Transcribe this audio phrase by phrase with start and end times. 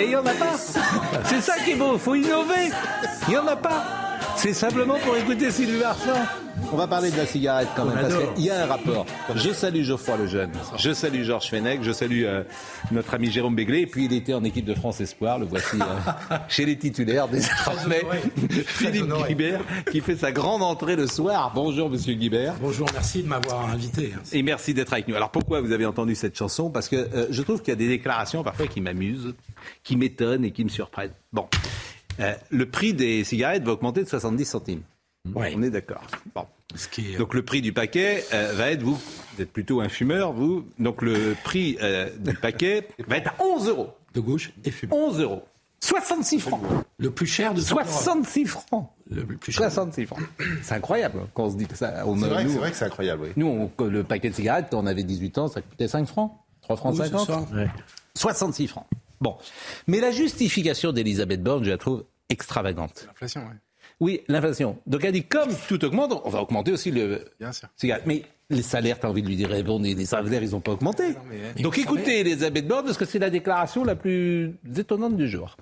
[0.00, 0.56] Et il n'y en a pas.
[1.24, 2.70] C'est ça qui est beau, faut innover.
[3.28, 4.09] Il n'y en a pas
[4.40, 6.14] C'est simplement pour écouter Sylvie Varsan.
[6.72, 9.04] On va parler de la cigarette quand même, parce qu'il y a un rapport.
[9.34, 12.42] Je salue Geoffroy Lejeune, je salue Georges Fenech, je salue euh,
[12.90, 15.76] notre ami Jérôme Béglé, et puis il était en équipe de France Espoir, le voici
[15.78, 18.00] euh, chez les titulaires désormais.
[18.64, 19.60] Philippe Guibert,
[19.92, 21.52] qui fait sa grande entrée le soir.
[21.54, 22.54] Bonjour Monsieur Guibert.
[22.62, 24.14] Bonjour, merci de m'avoir invité.
[24.32, 25.16] Et merci d'être avec nous.
[25.16, 26.70] Alors pourquoi vous avez entendu cette chanson?
[26.70, 29.34] Parce que euh, je trouve qu'il y a des déclarations parfois qui m'amusent,
[29.84, 31.12] qui m'étonnent et qui me surprennent.
[31.30, 31.46] Bon,
[32.18, 34.82] Euh, le prix des cigarettes va augmenter de 70 centimes.
[35.34, 35.52] Ouais.
[35.56, 36.02] On est d'accord.
[36.34, 36.46] Bon.
[36.74, 39.80] Ce qui est- Donc le prix du paquet euh, va être, vous, vous êtes plutôt
[39.80, 43.90] un fumeur, vous, donc le prix euh, du paquet va être à 11 euros.
[44.14, 44.92] de gauche et fumé.
[44.94, 45.42] 11 euros.
[45.82, 46.60] 66 francs.
[46.98, 47.86] Le plus cher de toute l'Europe.
[47.86, 48.90] 66 francs.
[49.10, 49.62] Le plus cher.
[49.70, 50.20] 66 francs.
[50.62, 51.90] C'est incroyable quand on se dit que ça.
[51.94, 53.28] C'est a- vrai, que- nous, c'est vrai que c'est incroyable, oui.
[53.36, 53.46] nous,
[53.78, 56.32] on- le paquet de cigarettes, quand on avait 18 ans, ça coûtait 5 francs.
[56.62, 57.26] 3 francs Oui, c'est 50.
[57.48, 57.64] ça.
[58.14, 58.86] 66 francs.
[59.20, 59.36] Bon.
[59.86, 63.04] Mais la justification d'Elisabeth Borne, je la trouve extravagante.
[63.06, 63.56] L'inflation, oui.
[64.00, 64.78] Oui, l'inflation.
[64.86, 67.68] Donc elle dit, comme tout augmente, on va augmenter aussi le Bien sûr.
[68.06, 70.60] Mais les salaires, tu as envie de lui dire, eh bon, les salaires, ils n'ont
[70.60, 71.14] pas augmenté.
[71.28, 75.28] mais- Donc vous écoutez Elisabeth Borne, parce que c'est la déclaration la plus étonnante du
[75.28, 75.56] jour.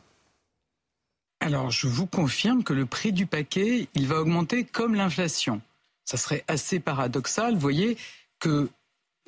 [1.41, 5.61] Alors, je vous confirme que le prix du paquet, il va augmenter comme l'inflation.
[6.05, 7.97] Ça serait assez paradoxal, vous voyez,
[8.41, 8.69] que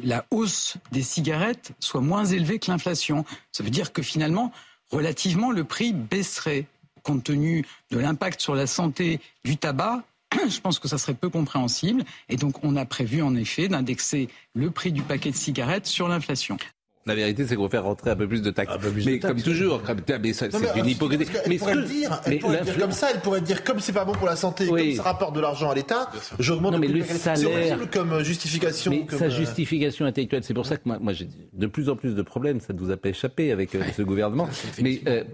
[0.02, 3.24] la hausse des cigarettes soit moins élevée que l'inflation.
[3.52, 4.52] Ça veut dire que finalement,
[4.90, 6.66] relativement, le prix baisserait.
[7.02, 10.04] Compte tenu de l'impact sur la santé du tabac,
[10.48, 12.04] je pense que ça serait peu compréhensible.
[12.28, 16.08] Et donc, on a prévu en effet d'indexer le prix du paquet de cigarettes sur
[16.08, 16.58] l'inflation.
[17.06, 18.74] La vérité, c'est qu'on faire rentrer un peu plus de taxes.
[18.78, 21.24] De mais comme toujours, comme- mais ça, Non, c'est une hypocrisie.
[21.48, 24.04] Mais pourrait le dire, elle pourrait dire comme ça, elle pourrait dire comme c'est pas
[24.04, 24.88] bon pour la santé, Oui.
[24.88, 28.90] comme ça rapporte de l'argent à l'État, j'augmente Non, mais le salaire- comme justification.
[28.90, 31.88] Mais comme, sa euh, justification intellectuelle, c'est pour ça que moi, moi j'ai de plus
[31.88, 34.46] en plus de problèmes, ça ne vous a pas échappé avec euh, ce gouvernement.
[34.82, 35.24] Mais euh,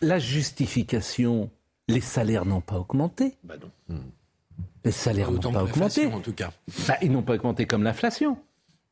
[0.00, 1.50] la justification,
[1.88, 3.34] les salaires n'ont pas augmenté.
[3.44, 3.96] bah non.
[4.84, 6.06] Les salaires n'ont Autant pas augmenté.
[6.06, 6.50] en tout cas.
[6.88, 8.36] Bah, ils n'ont pas augmenté comme l'inflation.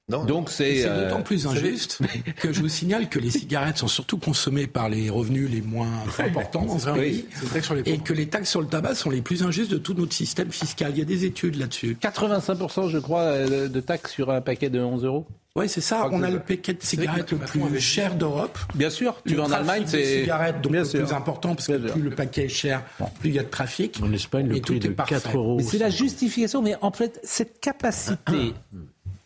[0.09, 0.81] Non, Donc c'est.
[0.83, 2.01] C'est euh, d'autant plus injuste
[2.41, 5.89] que je vous signale que les cigarettes sont surtout consommées par les revenus les moins
[6.19, 7.27] importants dans ce pays.
[7.33, 9.45] C'est une taxe sur les Et que les taxes sur le tabac sont les plus
[9.45, 10.91] injustes de tout notre système fiscal.
[10.95, 11.97] Il y a des études là-dessus.
[12.01, 15.27] 85% je crois euh, de taxes sur un paquet de 11 euros.
[15.57, 16.09] Oui, c'est ça.
[16.13, 18.57] On a le paquet de cigarettes le plus cher d'Europe.
[18.75, 20.21] Bien sûr, tu vas en Allemagne, de c'est.
[20.23, 21.05] cigarettes, donc Bien le sûr.
[21.05, 21.93] plus important, parce que Bien sûr.
[21.95, 22.83] plus le paquet est cher,
[23.19, 24.01] plus il y a de trafic.
[24.03, 25.17] En Espagne, le prix est de parfait.
[25.17, 25.59] 4 euros.
[25.61, 28.55] C'est la justification, mais en fait, cette capacité,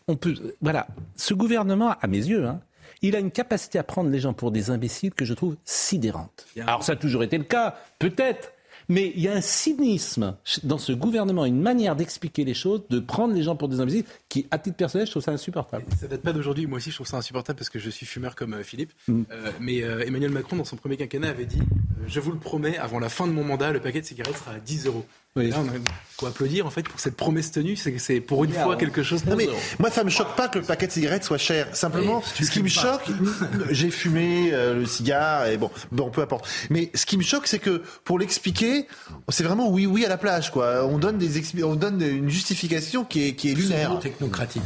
[0.07, 2.59] on peut, voilà, ce gouvernement, à mes yeux, hein,
[3.01, 6.45] il a une capacité à prendre les gens pour des imbéciles que je trouve sidérante.
[6.65, 8.51] Alors ça a toujours été le cas, peut-être,
[8.87, 12.99] mais il y a un cynisme dans ce gouvernement, une manière d'expliquer les choses, de
[12.99, 14.05] prendre les gens pour des imbéciles,
[14.35, 15.85] qui, à titre personnel, je trouve ça insupportable.
[15.97, 16.67] Ça date pas d'aujourd'hui.
[16.67, 18.91] Moi aussi, je trouve ça insupportable parce que je suis fumeur comme euh, Philippe.
[19.07, 19.21] Mm.
[19.31, 22.37] Euh, mais euh, Emmanuel Macron, dans son premier quinquennat, avait dit euh, Je vous le
[22.37, 25.05] promets, avant la fin de mon mandat, le paquet de cigarettes sera à 10 euros.
[25.37, 25.49] Oui.
[25.49, 25.71] Là, on a
[26.17, 27.75] faut applaudir en fait pour cette promesse tenue.
[27.75, 29.25] C'est que c'est pour une fois quelque chose.
[29.25, 31.75] Non mais moi ça me choque pas que le paquet de cigarettes soit cher.
[31.75, 33.03] Simplement, ce qui me choque,
[33.69, 36.47] j'ai fumé euh, le cigare et bon, bon peu importe.
[36.69, 38.87] Mais ce qui me choque, c'est que pour l'expliquer,
[39.27, 40.85] c'est vraiment oui oui à la plage quoi.
[40.85, 43.99] On donne des expli- on donne une justification qui est qui est lunaire.
[44.29, 44.63] Technocratique.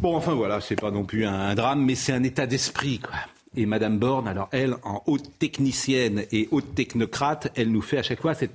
[0.00, 2.98] Bon, enfin voilà, c'est pas non plus un, un drame, mais c'est un état d'esprit,
[2.98, 3.14] quoi.
[3.58, 8.02] Et Madame Borne, alors elle, en haute technicienne et haute technocrate, elle nous fait à
[8.02, 8.52] chaque fois cette,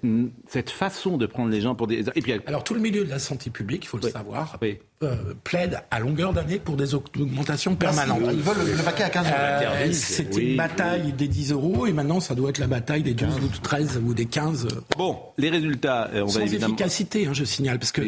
[0.47, 2.07] cette façon de prendre les gens pour des.
[2.13, 4.57] Et puis elle- Alors tout le milieu de la santé publique, il faut le savoir,
[4.61, 4.77] Oui.
[5.03, 8.19] Euh, plaide à longueur d'année pour des augmentations permanentes.
[8.31, 9.35] Ils veulent le, le paquet à 15 euros.
[9.39, 10.51] Euh, C'était Oui.
[10.51, 13.47] une bataille des 10 euros et maintenant ça doit être la bataille des 12 ou
[13.61, 14.65] 13 ou des 15.
[14.65, 16.73] euh, Bon, les résultats, euh, on Sans va évidemment.
[16.75, 18.01] efficacité, hein, je signale, parce que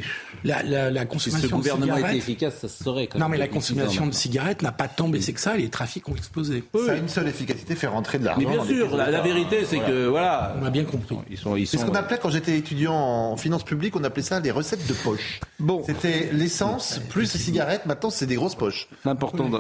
[0.44, 2.18] la, la, la Si consommation ce gouvernement de était cigarettes...
[2.18, 3.08] efficace, ça se saurait.
[3.08, 6.08] quand Non, mais la consommation de cigarettes n'a pas tant baissé que ça les trafics
[6.10, 6.64] ont explosé.
[6.86, 8.42] Ça a une seule efficacité, faire rentrer de l'argent.
[8.48, 10.56] Mais bien sûr, la, vérité, c'est que voilà.
[10.62, 11.16] On a bien compris.
[11.30, 11.84] Ils sont, ils C'est sont.
[11.86, 14.94] ce qu'on appelait quand j'étais étudiant en finances publiques, on appelait ça les recettes de
[14.94, 15.40] poche.
[15.60, 15.82] Bon.
[15.86, 18.88] C'était l'essence plus les cigarettes, maintenant c'est des grosses poches.
[19.06, 19.60] L'important, dans-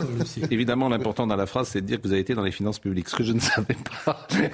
[0.51, 2.79] évidemment, l'important dans la phrase, c'est de dire que vous avez été dans les finances
[2.79, 3.75] publiques, ce que je ne savais
[4.05, 4.27] pas.
[4.29, 4.51] Cher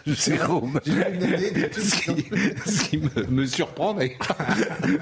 [0.06, 0.80] Jérôme.
[0.84, 2.24] Ce qui,
[2.70, 4.16] ce qui me, me surprend, Ouais,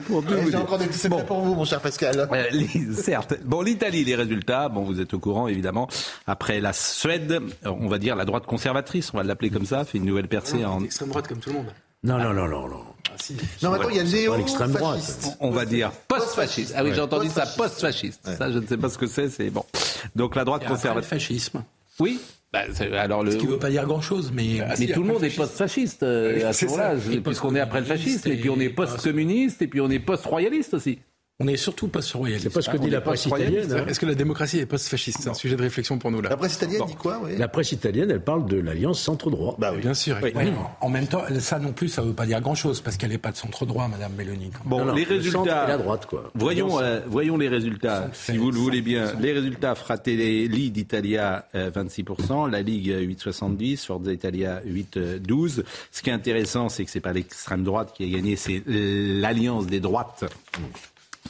[0.09, 1.25] vous J'ai encore des petits secrets Bon.
[1.27, 2.29] pour vous, mon cher Pascal.
[2.33, 3.35] Euh, les- certes.
[3.45, 5.89] Bon, l'Italie, les résultats, bon, vous êtes au courant, évidemment.
[6.27, 9.99] Après la Suède, on va dire la droite conservatrice, on va l'appeler comme ça, fait
[9.99, 11.67] une nouvelle percée en, Extrême droite comme tout le monde.
[12.05, 12.81] Non, non, non, non, non.
[13.11, 13.35] Ah, si.
[13.63, 15.37] Non, attends, il y a pas l'extrême droite.
[15.41, 16.75] on va dire post-fasciste.
[16.77, 18.29] Ah oui, j'ai entendu ça, Post-fasciste.
[18.37, 19.65] Ça, je ne sais pas ce que c'est, c'est bon.
[20.15, 21.25] Donc la droite Et après, le conservatrice.
[21.25, 21.65] fascisme.
[21.99, 22.21] Oui.
[22.53, 22.61] Bah,
[22.99, 23.31] alors le.
[23.33, 24.61] Ce qui ne veut pas dire grand-chose, mais...
[24.79, 27.87] Mais tout le monde est post-fasciste euh, à ce c'est moment-là, puisqu'on est après le
[27.87, 30.99] fascisme, et puis on est post-communiste, et puis on est post-royaliste aussi.
[31.41, 32.45] On est surtout post-royaliste.
[32.49, 33.73] C'est pas ce que dit la presse italienne.
[33.73, 33.85] hein.
[33.89, 36.29] Est-ce que la démocratie est post-fasciste C'est un sujet de réflexion pour nous là.
[36.31, 39.57] La presse italienne dit quoi La presse italienne, elle parle de l'alliance centre-droit.
[39.59, 39.81] Bah oui.
[39.81, 40.17] Bien sûr.
[40.23, 40.33] Ouais,
[40.81, 43.19] en même temps, ça non plus, ça ne veut pas dire grand-chose, parce qu'elle n'est
[43.19, 44.25] pas de centre droit, Madame même.
[44.65, 45.65] Bon, Non, non, les le centre résultats.
[45.65, 46.31] et la droite, quoi.
[46.37, 49.13] Voyons, euh, voyons les résultats, si vous le voulez bien.
[49.21, 55.65] Les résultats Fratelli d'Italia, euh, 26%, la Ligue euh, 8,70, Forza Italia 8,12.
[55.91, 59.67] Ce qui est intéressant, c'est que c'est pas l'extrême droite qui a gagné, c'est l'alliance
[59.67, 60.25] des droites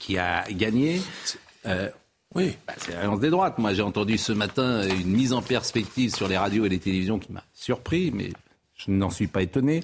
[0.01, 1.01] qui a gagné.
[1.67, 1.89] Euh,
[2.35, 2.57] Oui.
[2.67, 3.59] bah, c'est l'alliance des droites.
[3.59, 7.19] Moi, j'ai entendu ce matin une mise en perspective sur les radios et les télévisions
[7.19, 8.31] qui m'a surpris, mais
[8.77, 9.83] je n'en suis pas étonné.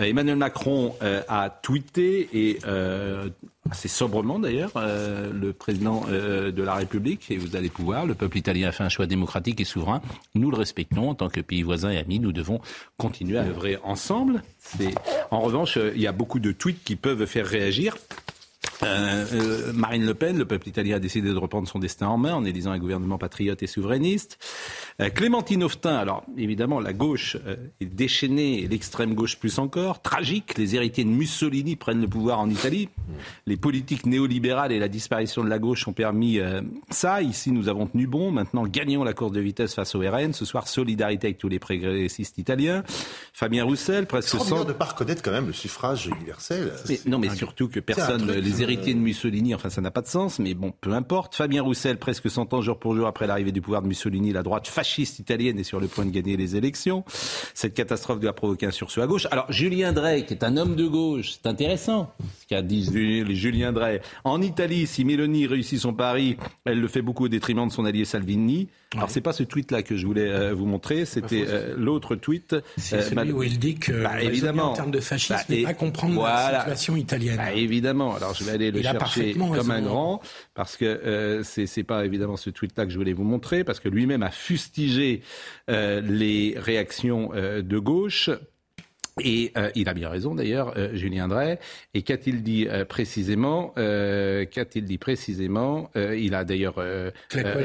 [0.00, 3.28] Euh, Emmanuel Macron euh, a tweeté, et euh,
[3.70, 8.68] assez sobrement d'ailleurs, le président de la République, et vous allez pouvoir, le peuple italien
[8.68, 10.00] a fait un choix démocratique et souverain.
[10.34, 12.18] Nous le respectons en tant que pays voisin et amis.
[12.18, 12.60] Nous devons
[12.96, 14.42] continuer à œuvrer ensemble.
[15.30, 17.96] En revanche, il y a beaucoup de tweets qui peuvent faire réagir.
[18.82, 22.18] Euh, euh, Marine Le Pen, le peuple italien a décidé de reprendre son destin en
[22.18, 24.38] main en élisant un gouvernement patriote et souverainiste.
[25.00, 30.02] Euh, Clémentine Autain, alors évidemment la gauche euh, est déchaînée et l'extrême gauche plus encore.
[30.02, 32.88] Tragique, les héritiers de Mussolini prennent le pouvoir en Italie.
[33.46, 36.38] Les politiques néolibérales et la disparition de la gauche ont permis
[36.90, 37.22] ça.
[37.22, 38.30] Ici, nous avons tenu bon.
[38.30, 40.32] Maintenant, gagnons la course de vitesse face au RN.
[40.32, 42.82] Ce soir, solidarité avec tous les progressistes italiens.
[43.32, 44.64] Fabien Roussel, presque 100...
[44.64, 46.72] de ne pas reconnaître quand même le suffrage universel.
[46.88, 50.00] Mais, non, mais surtout que personne, les euh, héritiers de Mussolini, enfin ça n'a pas
[50.00, 51.34] de sens, mais bon, peu importe.
[51.34, 54.42] Fabien Roussel, presque 100 ans jour pour jour après l'arrivée du pouvoir de Mussolini, la
[54.42, 57.04] droite fasciste italienne est sur le point de gagner les élections.
[57.54, 59.26] Cette catastrophe doit provoquer un sursaut à gauche.
[59.32, 62.12] Alors Julien Drey, qui est un homme de gauche, c'est intéressant
[62.50, 64.00] ce qu'a dit Ju- Julien Drey.
[64.24, 67.84] En Italie, si Mélanie réussit son pari, elle le fait beaucoup au détriment de son
[67.84, 68.68] allié Salvini.
[68.96, 72.56] Alors c'est pas ce tweet-là que je voulais euh, vous montrer, c'était euh, l'autre tweet.
[72.76, 74.72] C'est Euh, celui où il dit que Bah, évidemment.
[74.72, 76.50] en termes de fascisme Bah, et pas comprendre voilà.
[76.50, 77.36] la situation italienne.
[77.36, 78.16] Bah, évidemment.
[78.16, 80.20] Alors je vais aller le Il chercher comme un grand
[80.54, 83.88] parce que euh, c'est pas évidemment ce tweet-là que je voulais vous montrer parce que
[83.88, 85.22] lui-même a fustigé
[85.68, 88.28] les réactions de gauche.
[89.22, 91.58] Et euh, il a bien raison d'ailleurs, euh, Julien Drey.
[91.94, 97.10] Et qu'a-t-il dit euh, précisément euh, Qu'a-t-il dit précisément Euh, Il a d'ailleurs euh,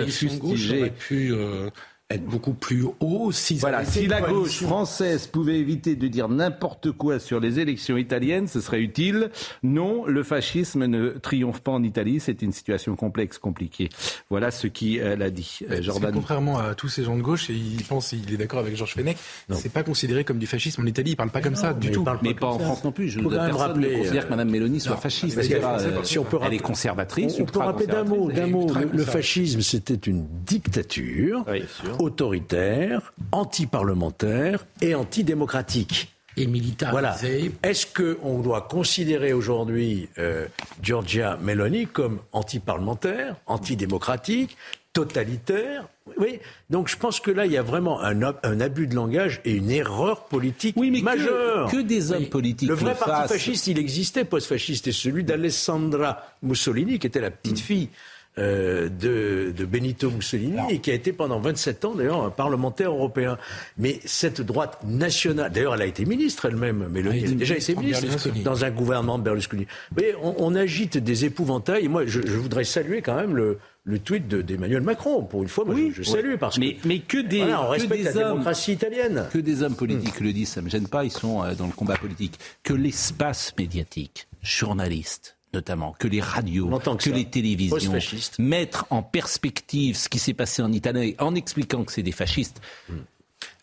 [0.08, 1.70] fustigé aurait pu euh,
[2.12, 6.92] être beaucoup plus haut si voilà, si la gauche française pouvait éviter de dire n'importe
[6.92, 9.32] quoi sur les élections italiennes, ce serait utile.
[9.64, 12.20] Non, le fascisme ne triomphe pas en Italie.
[12.20, 13.90] C'est une situation complexe, compliquée.
[14.30, 16.14] Voilà ce qu'il euh, a dit, euh, Jordan.
[16.14, 18.94] contrairement à tous ces gens de gauche, et il pense, il est d'accord avec Georges
[18.94, 19.18] Fenech,
[19.54, 21.12] c'est pas considéré comme du fascisme en Italie.
[21.12, 22.04] Il parle pas comme ça du tout.
[22.04, 22.66] parle Mais pas en comme ça.
[22.68, 23.10] France non plus.
[23.10, 25.60] Je ne quand même personne ne rappeler, considère euh, que Mme Mélanie soit fasciste.
[25.60, 27.36] pas, euh, si on peut elle est rappeler- conservatrice.
[27.40, 28.68] On, on peut rappeler d'un mot, d'un mot.
[28.94, 31.64] Le, fascisme, c'était une dictature Oui.
[32.00, 36.12] Autoritaire, anti-parlementaire et antidémocratique.
[36.38, 36.52] Et Voilà.
[36.52, 37.52] militarisé.
[37.64, 40.48] Est-ce qu'on doit considérer aujourd'hui euh,
[40.82, 44.58] Giorgia Meloni comme anti-parlementaire, antidémocratique,
[44.92, 45.88] totalitaire?
[46.18, 46.40] Oui.
[46.70, 49.54] Donc je pense que là, il y a vraiment un, un abus de langage et
[49.54, 51.72] une erreur politique Oui, mais majeure.
[51.72, 53.32] que, des hommes politiques Le vrai parti fassent.
[53.32, 57.90] fasciste, il existait, post-fasciste, et celui d'Alessandra Mussolini, qui était la petite fille
[58.38, 62.92] euh, de, de Benito Mussolini, et qui a été pendant 27 ans, d'ailleurs, un parlementaire
[62.92, 63.38] européen.
[63.78, 67.36] Mais cette droite nationale, d'ailleurs, elle a été ministre elle-même, Mélanie, Elle a elle a
[67.38, 68.42] déjà été ministre Berlusconi.
[68.44, 69.68] dans un gouvernement de Berlusconi.
[69.96, 73.58] Mais on, on agite des épouvantails, et moi, je, je voudrais saluer quand même le,
[73.86, 75.24] le tweet de- d'Emmanuel Macron.
[75.24, 76.88] Pour une fois, moi, je, je salue, parce Mais, que...
[76.88, 79.26] mais que des, Voilà, on que des la hommes démocratie italienne.
[79.32, 81.72] que des hommes politiques le disent, ça me gêne pas, ils sont euh, dans le
[81.74, 82.38] combat politique.
[82.64, 87.94] Que l'espace médiatique, journalistes notamment, que les radios, que les télévisions
[88.40, 92.62] mettre en perspective ce qui s'est passé en Italie en expliquant que c'est des fascistes.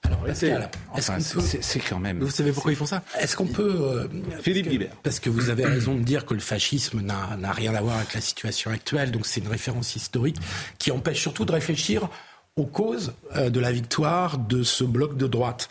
[0.05, 2.19] Alors, Pascal, Enfin, qu'on c'est- quand même.
[2.19, 3.05] Vous savez pourquoi ils font ça?
[3.21, 3.77] Est-ce qu'on peut...
[3.81, 4.09] euh,
[4.43, 4.97] Philippe parce que- Guibert.
[5.05, 7.99] Parce que vous avez raison de dire que le fascisme n'a n'a rien à voir
[7.99, 10.37] avec la situation actuelle, donc c'est une référence historique
[10.79, 12.09] qui empêche surtout de réfléchir
[12.57, 15.69] aux causes euh, de la victoire de ce bloc de droite,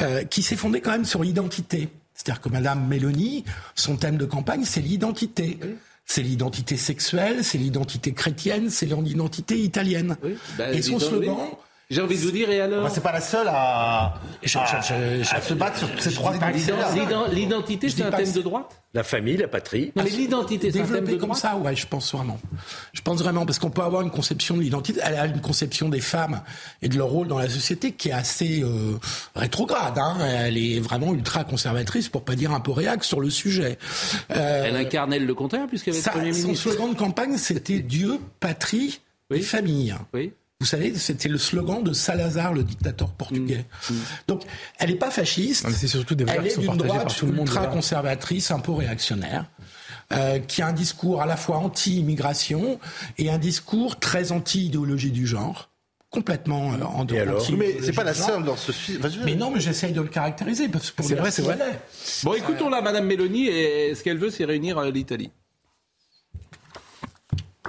[0.00, 1.88] euh, qui s'est fondé quand même sur l'identité.
[2.26, 3.44] C'est-à-dire que Madame Mélanie,
[3.76, 5.60] son thème de campagne, c'est l'identité.
[6.06, 10.16] C'est l'identité sexuelle, c'est l'identité chrétienne, c'est l'identité italienne.
[10.58, 11.36] Bah, et son slogan,
[11.88, 14.80] J'ai envie de vous dire, et alors Enfin, c'est pas la seule à, Je- à-
[14.80, 16.32] je- je- à se battre sur ces trois
[17.32, 19.92] L'identité, c'est un thème de droite La famille, la patrie.
[19.94, 22.40] Non, mais l'identité, c'est un thème de comme droite ça, ouais, je pense vraiment.
[22.92, 25.88] Je pense vraiment, parce qu'on peut avoir une conception de l'identité, elle a une conception
[25.88, 26.40] des femmes
[26.82, 28.98] et de leur rôle dans la société qui est assez euh,
[29.36, 29.96] rétrograde.
[29.98, 30.16] Hein.
[30.26, 33.78] Elle est vraiment ultra conservatrice, pour pas dire un peu réac sur le sujet.
[34.32, 36.72] Euh, Elle incarnait le contraire, puisqu'elle avait Premier son ministre.
[36.72, 39.00] slogan de campagne, c'était Dieu, patrie
[39.30, 39.38] Oui.
[39.38, 39.94] et famille.
[40.14, 40.32] Oui.
[40.60, 43.66] Vous savez, c'était le slogan de Salazar, le dictateur portugais.
[43.90, 43.94] Mm.
[44.26, 44.42] Donc,
[44.78, 45.64] elle n'est pas fasciste.
[45.64, 48.50] Non, mais c'est surtout des valeurs Elle est d'une droite tout le monde, ultra conservatrice,
[48.50, 49.50] un peu réactionnaire,
[50.12, 52.80] euh, qui a un discours à la fois anti-immigration
[53.18, 55.68] et un discours très anti-idéologie du genre,
[56.08, 57.20] complètement euh, en Et dehors.
[57.20, 59.04] alors Mais c'est pas la seule dans ce film.
[59.04, 61.42] Enfin, Mais non, mais j'essaye de le caractériser parce que pour C'est vrai, ce c'est
[61.42, 61.80] vrai.
[62.24, 65.30] Bon, écoutons-la, Madame Mélanie, et ce qu'elle veut, c'est réunir euh, l'Italie.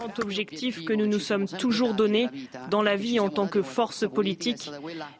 [0.07, 2.29] Grand objectif que nous nous sommes toujours donné
[2.69, 4.69] dans la vie en tant que force politique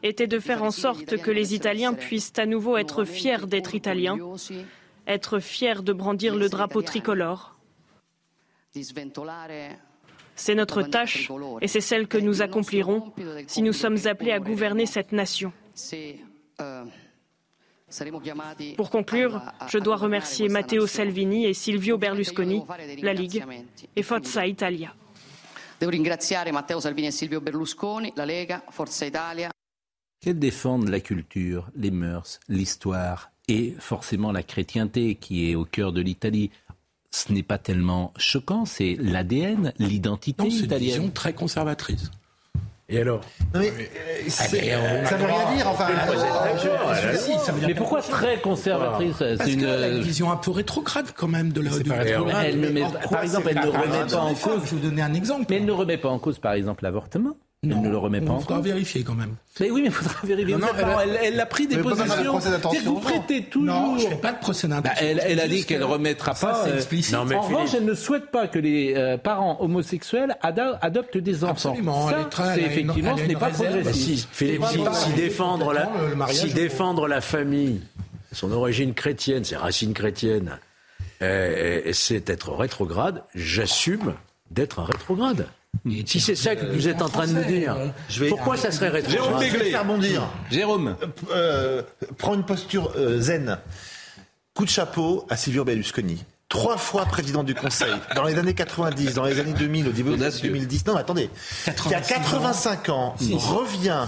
[0.02, 4.18] était de faire en sorte que les Italiens puissent à nouveau être fiers d'être italiens,
[5.06, 7.56] être fiers de brandir le drapeau tricolore.
[10.34, 11.30] C'est notre tâche
[11.60, 13.12] et c'est celle que nous accomplirons
[13.46, 15.52] si nous sommes appelés à gouverner cette nation.
[18.76, 22.62] Pour conclure, je dois remercier Matteo Salvini et Silvio Berlusconi,
[23.02, 23.44] la Ligue,
[23.96, 24.94] et Forza Italia.
[25.78, 29.50] Devo ringraziare Matteo Salvini e Silvio Berlusconi, la Lega, Forza Italia.
[30.20, 35.92] Qu'elles défendent la culture, les mœurs, l'histoire et forcément la chrétienté qui est au cœur
[35.92, 36.50] de l'Italie?
[37.10, 40.88] Ce n'est pas tellement choquant, c'est l'ADN, l'identité Non, c'est une italienne.
[40.88, 42.10] vision très conservatrice.
[42.90, 43.20] Et alors
[43.54, 43.72] Non, mais, euh,
[44.28, 45.68] c'est- mais, euh, ça veut rien dire.
[45.68, 49.64] Enfin, Ah, Mais pourquoi très conservatrice Parce C'est une.
[49.64, 51.70] une vision un peu rétrograde quand même de la.
[52.44, 54.88] Elle ne met- En par exemple, elle ne remet pas en cause- Je vais vous
[54.88, 55.44] donner un exemple.
[55.50, 57.36] Mais elle ne remet pas en cause, par exemple, l'avortement.
[57.64, 59.34] Elle Non, ne le remet pas on en faudra vérifier quand même.
[59.58, 60.54] Mais oui, mais il faudra vérifier.
[60.54, 62.38] Non, non, elle, elle a pris des de positions.
[62.38, 63.66] d'intention, vous prêtez toujours.
[63.74, 65.04] Non, je fais pas de procès Bah, d'intention.
[65.04, 66.64] elle, elle a dit qu'elle que remettra ça, pas.
[66.64, 67.12] c'est euh, explicite.
[67.14, 71.18] Non, mais en Philippe- revanche, elle ne souhaite pas que les euh, parents homosexuels adoptent
[71.18, 71.70] des enfants.
[71.70, 74.28] Absolument, elle Ça, est très- c'est elle une- effectivement, elle ce n'est pas progressif.
[74.30, 75.88] Philippe, pas si, défendre, la,
[76.28, 77.80] si défendre la famille,
[78.30, 80.60] son origine chrétienne, ses racines chrétiennes,
[81.20, 84.14] c'est être rétrograde, j'assume
[84.52, 85.48] d'être un rétrograde.
[86.06, 87.76] Si c'est ça que vous êtes en train de nous dire,
[88.08, 90.22] Je vais- pourquoi ça serait je rétrograde vais te faire bondir.
[90.50, 90.96] Jérôme,
[91.32, 91.82] Euh,
[92.18, 93.58] prends une posture euh, zen.
[94.54, 96.24] Coup de chapeau à Silvio Berlusconi.
[96.48, 100.16] Trois fois président du Conseil, dans les années 90, dans les années 2000, au début
[100.16, 100.86] des années 2010.
[100.86, 101.30] Non, mais attendez.
[101.64, 104.06] Qui a 85 ans, revient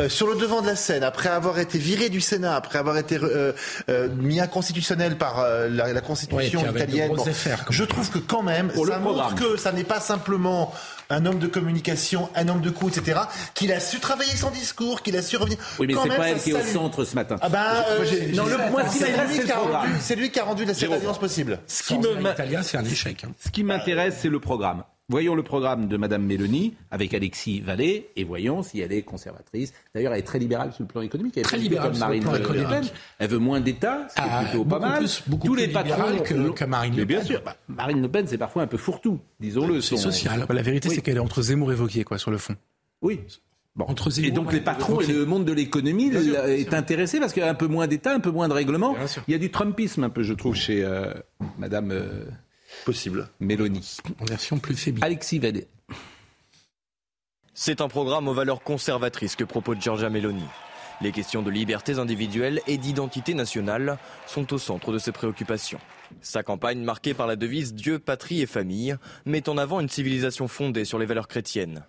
[0.00, 2.98] euh, sur le devant de la scène après avoir été viré du Sénat, après avoir
[2.98, 3.52] été euh,
[3.88, 7.12] euh, mis inconstitutionnel par euh, la, la Constitution italienne.
[7.26, 9.34] affaires, je trouve que quand même, ça montre programme.
[9.34, 10.74] que ça n'est pas simplement
[11.08, 13.20] un homme de communication, un homme de coup, etc.
[13.54, 15.58] Qu'il a su travailler son discours, qu'il a su revenir.
[15.78, 17.36] oui, mais c'est pas elle qui est au centre ce matin.
[17.40, 18.56] Ah ben, euh, Non, le-
[18.90, 19.96] qui c'est m'intéresse, lui, c'est qui a rendu- programme.
[20.00, 21.60] c'est lui qui a rendu la cette alliance possible.
[21.68, 23.22] Ce qui Sans me- l'Italien, c'est un échec.
[23.24, 23.30] hein.
[23.44, 24.82] Ce qui m'intéresse, c'est le programme.
[25.08, 29.72] Voyons le programme de Madame Mélanie avec Alexis Vallée et voyons si elle est conservatrice.
[29.94, 31.34] D'ailleurs, elle est très libérale sur le plan économique.
[31.36, 32.84] Elle est Très libérale comme le Marine plan Le Pen.
[33.20, 34.98] Elle veut moins d'État, ce qui Ah, est plutôt pas beaucoup mal.
[34.98, 37.26] plus- beaucoup Tous plus les patrons que- que Marine Le Mais bien Pen.
[37.26, 39.80] sûr, bah, Marine Le Pen, c'est parfois un peu fourre-tout, disons-le.
[39.80, 40.44] C'est son- social.
[40.50, 40.96] La vérité, Oui.
[40.96, 42.56] c'est qu'elle est entre Zemmour et Wauquiez, quoi, sur le fond.
[43.00, 43.20] Oui.
[43.76, 43.84] Bon.
[43.86, 47.46] Entre et donc les patrons et le monde de l'économie est intéressé parce qu'il y
[47.46, 48.54] a un peu moins d'État, un peu moins de
[49.06, 49.22] sûr.
[49.28, 51.12] Il y a du Trumpisme un peu, je trouve, chez euh,
[51.58, 52.24] Madame euh,
[52.84, 53.28] Possible.
[53.40, 53.96] Mélanie.
[54.20, 55.02] en version plus faible.
[55.02, 55.66] Alexis Vallée.
[57.54, 60.44] C'est un programme aux valeurs conservatrices que propose Giorgia Meloni.
[61.00, 65.80] Les questions de libertés individuelles et d'identité nationale sont au centre de ses préoccupations.
[66.22, 70.48] Sa campagne, marquée par la devise Dieu, patrie et famille, met en avant une civilisation
[70.48, 71.84] fondée sur les valeurs chrétiennes.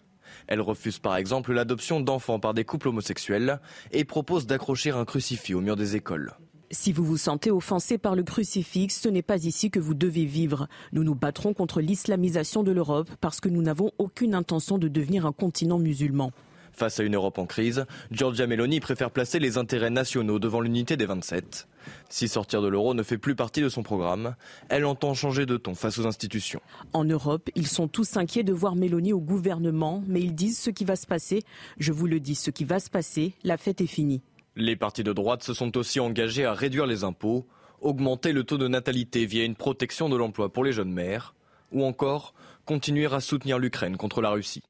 [0.47, 3.59] Elle refuse par exemple l'adoption d'enfants par des couples homosexuels
[3.91, 6.33] et propose d'accrocher un crucifix au mur des écoles.
[6.69, 10.25] Si vous vous sentez offensé par le crucifix, ce n'est pas ici que vous devez
[10.25, 10.67] vivre.
[10.91, 15.25] Nous nous battrons contre l'islamisation de l'Europe parce que nous n'avons aucune intention de devenir
[15.25, 16.33] un continent musulman.
[16.73, 20.97] Face à une Europe en crise, Giorgia Meloni préfère placer les intérêts nationaux devant l'unité
[20.97, 21.69] des 27.
[22.09, 24.35] Si sortir de l'euro ne fait plus partie de son programme,
[24.67, 26.61] elle entend changer de ton face aux institutions.
[26.91, 30.69] En Europe, ils sont tous inquiets de voir Mélanie au gouvernement, mais ils disent ce
[30.69, 31.43] qui va se passer.
[31.77, 34.21] Je vous le dis, ce qui va se passer, la fête est finie.
[34.59, 37.45] Les partis de droite se sont aussi engagés à réduire les impôts,
[37.79, 41.35] augmenter le taux de natalité via une protection de l'emploi pour les jeunes mères,
[41.71, 42.33] ou encore
[42.65, 44.63] continuer à soutenir l'Ukraine contre la Russie.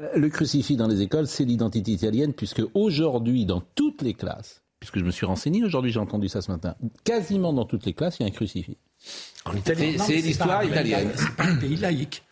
[0.00, 4.62] Euh, Le crucifix dans les écoles, c'est l'identité italienne, puisque aujourd'hui, dans toutes les classes,
[4.80, 6.74] puisque je me suis renseigné aujourd'hui, j'ai entendu ça ce matin,
[7.04, 8.78] quasiment dans toutes les classes, il y a un crucifix.
[9.44, 9.98] En Italie.
[9.98, 11.12] C'est- l'histoire italienne.
[11.14, 12.22] C'est pas un pays laïque.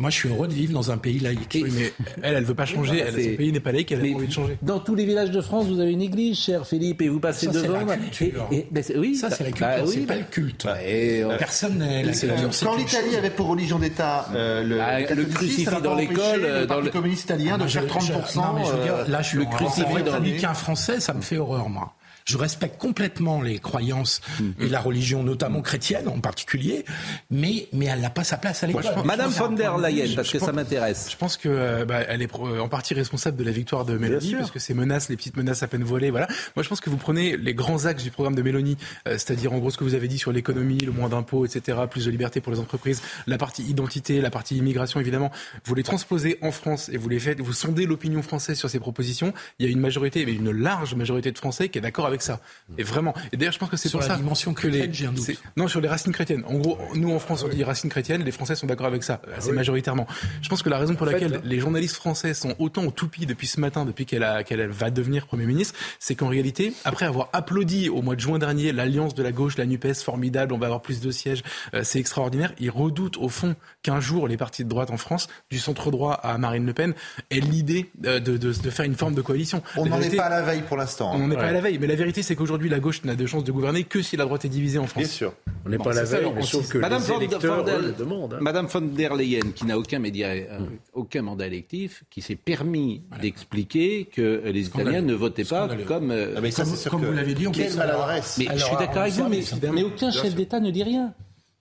[0.00, 1.58] Moi, je suis heureux de vivre dans un pays laïque.
[1.62, 1.92] Oui, mais
[2.22, 3.04] elle, elle veut pas changer.
[3.06, 4.56] Elle, C'est- son pays n'est pas laïque, elle a Mais pas envie de changer.
[4.62, 7.46] Dans tous les villages de France, vous avez une église, cher Philippe, et vous passez
[7.46, 7.84] Ça, c'est devant.
[7.84, 8.48] la culture.
[8.50, 10.26] Et- et- ben, c'est- oui, Ça, c'est la culture, bah oui, c'est pas bah- le
[10.26, 10.64] culte.
[10.64, 12.50] bah, et on- Personne n'est la culture.
[12.62, 16.66] Quand l'Italie avait pour religion d'État euh, le, Ah, le crucifix dans l'école, euh, le
[16.66, 18.40] dans Parti le- communiste italien de Moi, je- faire je- 30%.
[18.40, 21.12] non, mais je veux dire, là, je suis le crucifix en dans- républicain français, ça
[21.12, 21.92] me fait horreur, moi.
[22.24, 24.20] Je respecte complètement les croyances
[24.58, 26.84] et la religion, notamment chrétienne en particulier,
[27.30, 28.84] mais, mais elle n'a pas sa place à l'école.
[29.04, 31.08] Madame von der Leyen, parce que ça m'intéresse.
[31.10, 33.96] Je pense que euh, bah, elle est euh, en partie responsable de la victoire de
[33.96, 36.26] Mélanie, parce que ces menaces, les petites menaces à peine volées, voilà.
[36.56, 38.76] Moi, je pense que vous prenez les grands axes du programme de Mélanie,
[39.08, 41.78] euh, c'est-à-dire en gros ce que vous avez dit sur l'économie, le moins d'impôts, etc.,
[41.90, 45.30] plus de liberté pour les entreprises, la partie identité, la partie immigration, évidemment.
[45.64, 48.80] Vous les transposez en France et vous les faites, vous sondez l'opinion française sur ces
[48.80, 49.32] propositions.
[49.58, 52.22] Il y a une majorité, mais une large majorité de Français qui est d'accord avec
[52.22, 52.40] ça.
[52.78, 53.14] Et vraiment.
[53.32, 55.30] Et d'ailleurs, je pense que c'est pour la ça dimension que les un doute.
[55.56, 56.44] non, sur les racines chrétiennes.
[56.46, 59.20] En gros, nous en France, on dit racines chrétiennes, les Français sont d'accord avec ça,
[59.36, 60.06] assez majoritairement.
[60.42, 61.40] Je pense que la raison pour En laquelle hein.
[61.44, 64.90] les journalistes français sont autant au toupie depuis ce matin, depuis qu'elle a- qu'elle va
[64.90, 69.14] devenir Premier ministre, c'est qu'en réalité, après avoir applaudi au mois de juin dernier l'alliance
[69.14, 71.42] de la gauche, la NUPES, formidable, on va avoir plus de sièges,
[71.74, 75.28] euh, c'est extraordinaire, ils redoutent au fond qu'un jour les partis de droite en France,
[75.50, 76.94] du centre droit à Marine Le Pen,
[77.30, 79.62] aient l'idée euh, de, de- de faire une forme de coalition.
[79.76, 81.12] On n'en est pas à la veille pour l'instant.
[81.14, 81.48] on n'en est pas Ouais.
[81.48, 83.84] à la veille, mais la vérité c'est qu'aujourd'hui la gauche n'a de chance de gouverner
[83.84, 85.02] que si la droite est divisée en France.
[85.02, 85.32] Bien sûr.
[85.64, 86.72] On n'est Bon, pas la veille, on mais sauf insiste.
[86.72, 88.34] que Madame les von, électeurs von der- eux, le demandent.
[88.34, 88.38] hein.
[88.40, 90.58] Madame von der Leyen, qui n'a aucun, média, euh,
[90.94, 95.84] aucun mandat électif, qui s'est permis d'expliquer que les Italiens ne votaient pas Scandaleux.
[95.84, 96.10] comme.
[96.10, 98.38] euh, Ah, mais ça, Comme- c'est sûr comme que- vous l'avez dit, on Quelle maladresse.
[98.38, 99.28] mais je suis d'accord avec vous,
[99.72, 101.12] mais, aucun chef d'État ne dit rien.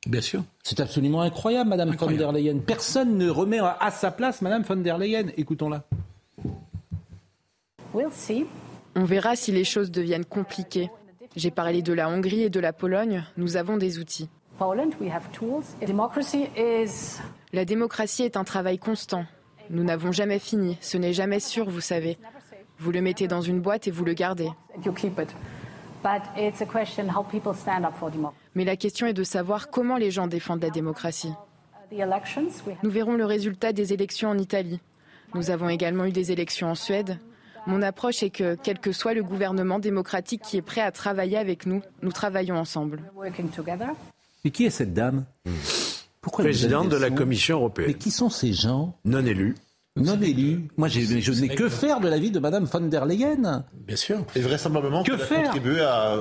[0.08, 0.43] Bien sûr.
[0.63, 2.24] C'est absolument incroyable, Madame Incroyable.
[2.24, 2.60] von der Leyen.
[2.60, 5.25] Personne ne remet à sa place Madame von der Leyen.
[5.36, 5.84] Écoutons-la.
[9.00, 10.91] On verra si les choses deviennent compliquées.
[11.38, 13.24] J'ai parlé de la Hongrie et de la Pologne.
[13.38, 14.27] Nous avons des outils.
[17.53, 19.24] La démocratie est un travail constant.
[19.70, 20.77] Nous n'avons jamais fini.
[20.82, 22.18] Ce n'est jamais sûr, vous savez.
[22.77, 24.50] Vous le mettez dans une boîte et vous le gardez.
[28.53, 31.32] Mais la question est de savoir comment les gens défendent la démocratie.
[32.83, 34.81] Nous verrons le résultat des élections en Italie.
[35.35, 37.18] Nous avons également eu des élections en Suède.
[37.70, 41.38] Mon approche est que, quel que soit le gouvernement démocratique qui est prêt à travailler
[41.38, 43.03] avec nous, nous travaillons ensemble.
[44.44, 45.25] Mais qui est cette dame?
[46.20, 48.98] Pourquoi elle vous donne Présidente de la Commission Mais européenne, qui sont ces gens?
[49.05, 49.55] Non élue.
[50.00, 51.00] Non élus Moi, je
[51.42, 53.64] n'ai que faire de la vie de Madame von der Leyen.
[53.88, 54.25] Bien sûr.
[54.35, 56.18] Et vraisemblablement Que faire contribué à,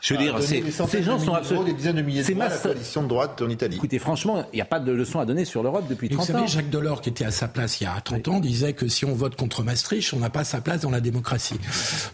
[0.00, 1.72] Je veux à dire, donner c'est- des centaines ces gens de sont milliers absolument- des
[1.72, 3.76] dizaines de milliers c'est d'euros à la ma- coalition de droite en Italie.
[3.76, 6.16] Écoutez, franchement, il n'y a pas de leçon à donner sur l'Europe depuis Et vous
[6.16, 6.46] 30 savez, ans.
[6.46, 9.04] Jacques Delors, qui était à sa place il y a 30 ans, disait que si
[9.04, 11.54] on vote contre Maastricht, on n'a pas sa place dans la démocratie.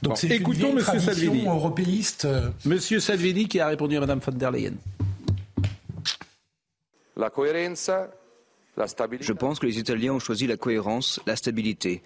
[0.02, 1.46] Donc Bon, c'est une écoutons Monsieur tradition Salvini.
[1.46, 2.24] européiste.
[2.24, 4.72] euh, Monsieur Salvini qui a répondu à Madame von der Leyen.
[9.20, 12.02] Je pense que les Italiens ont choisi la cohérence, la stabilité.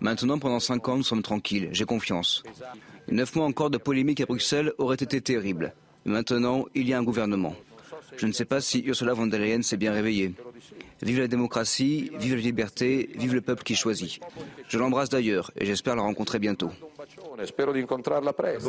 [0.00, 1.68] Maintenant, pendant cinq ans, nous sommes tranquilles.
[1.72, 2.42] J'ai confiance.
[3.08, 5.74] Neuf mois encore de polémique à Bruxelles auraient été terribles.
[6.04, 7.54] Maintenant, il y a un gouvernement.
[8.16, 10.34] Je ne sais pas si Ursula von der Leyen s'est bien réveillée.
[11.02, 14.20] Vive la démocratie, vive la liberté, vive le peuple qui choisit.
[14.68, 16.70] Je l'embrasse d'ailleurs et j'espère la rencontrer bientôt.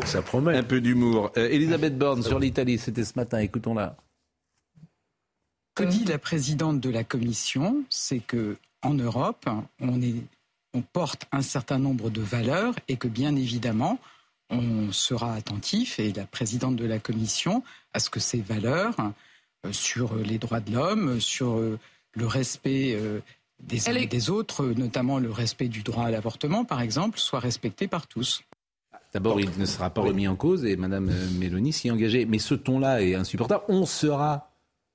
[0.06, 0.58] Ça promet.
[0.58, 1.32] Un peu d'humour.
[1.38, 3.96] Euh, Elisabeth Borne sur l'Italie, c'était ce matin, écoutons-la.
[5.78, 9.48] Ce que dit la présidente de la Commission, c'est que en Europe,
[9.80, 10.16] on, est,
[10.74, 14.00] on porte un certain nombre de valeurs et que bien évidemment,
[14.50, 17.62] on sera attentif, et la présidente de la Commission,
[17.94, 18.96] à ce que ces valeurs
[19.66, 21.78] euh, sur les droits de l'homme, sur euh,
[22.14, 23.20] le respect euh,
[23.60, 27.40] des uns et des autres, notamment le respect du droit à l'avortement, par exemple, soient
[27.40, 28.42] respectés par tous.
[29.14, 32.26] D'abord, il ne sera pas remis en cause et Madame Mélanie s'y est engagée.
[32.26, 33.64] Mais ce ton-là est insupportable.
[33.68, 34.50] On sera.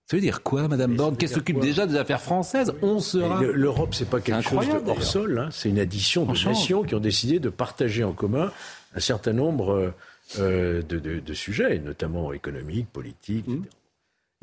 [0.06, 2.72] Ça veut dire quoi, Madame Borne Qu'elle s'occupe déjà des affaires françaises?
[2.82, 3.42] On sera.
[3.42, 5.38] L'Europe, c'est pas quelque chose de hors sol.
[5.38, 5.48] hein.
[5.50, 8.52] C'est une addition de nations qui ont décidé de partager en commun
[8.94, 9.90] un certain nombre euh,
[10.38, 13.48] euh, de, de- de sujets, notamment économiques, politiques.
[13.48, 13.64] Mmh.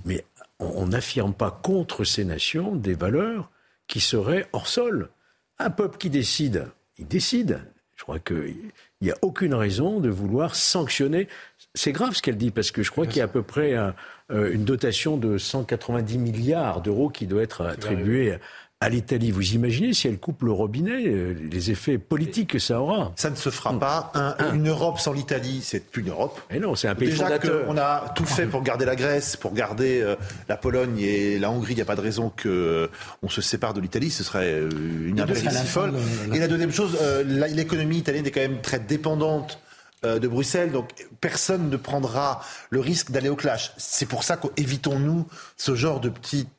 [0.06, 0.26] Mais
[0.60, 3.52] on n'affirme pas contre ces nations des valeurs
[3.88, 5.10] qui seraient hors sol.
[5.60, 6.68] Un peuple qui décide,
[6.98, 7.62] il décide.
[7.98, 8.56] Je crois qu'il
[9.02, 11.28] n'y a aucune raison de vouloir sanctionner.
[11.76, 13.76] C'est grave ce qu'elle dit, parce que je crois qu'il y a à peu près
[13.76, 13.94] un-
[14.30, 18.38] une dotation de 190 milliards d'euros qui doit être attribuée
[18.82, 19.32] à l'Italie.
[19.32, 23.30] Vous imaginez si elle coupe le robinet, euh, les effets politiques que ça aura Ça
[23.30, 24.10] ne se fera pas.
[24.16, 26.40] Un- une Europe sans l'Italie, c'est plus une Europe.
[26.50, 27.66] Et non, c'est un pays Déjà fondateur.
[27.66, 30.16] qu'on a tout fait pour garder la Grèce, pour garder euh,
[30.48, 33.82] la Pologne et la Hongrie, il n'y a pas de raison qu'on se sépare de
[33.82, 34.70] l'Italie, ce serait euh,
[35.08, 35.94] une impéritie folle.
[36.34, 39.66] Et la deuxième chose, euh, la- l'économie italienne est quand même très dépendante euh,
[40.04, 40.90] de Bruxelles, donc
[41.22, 43.74] personne ne prendra le risque d'aller au clash.
[43.78, 46.50] C'est pour ça qu'évitons-nous ce genre de petites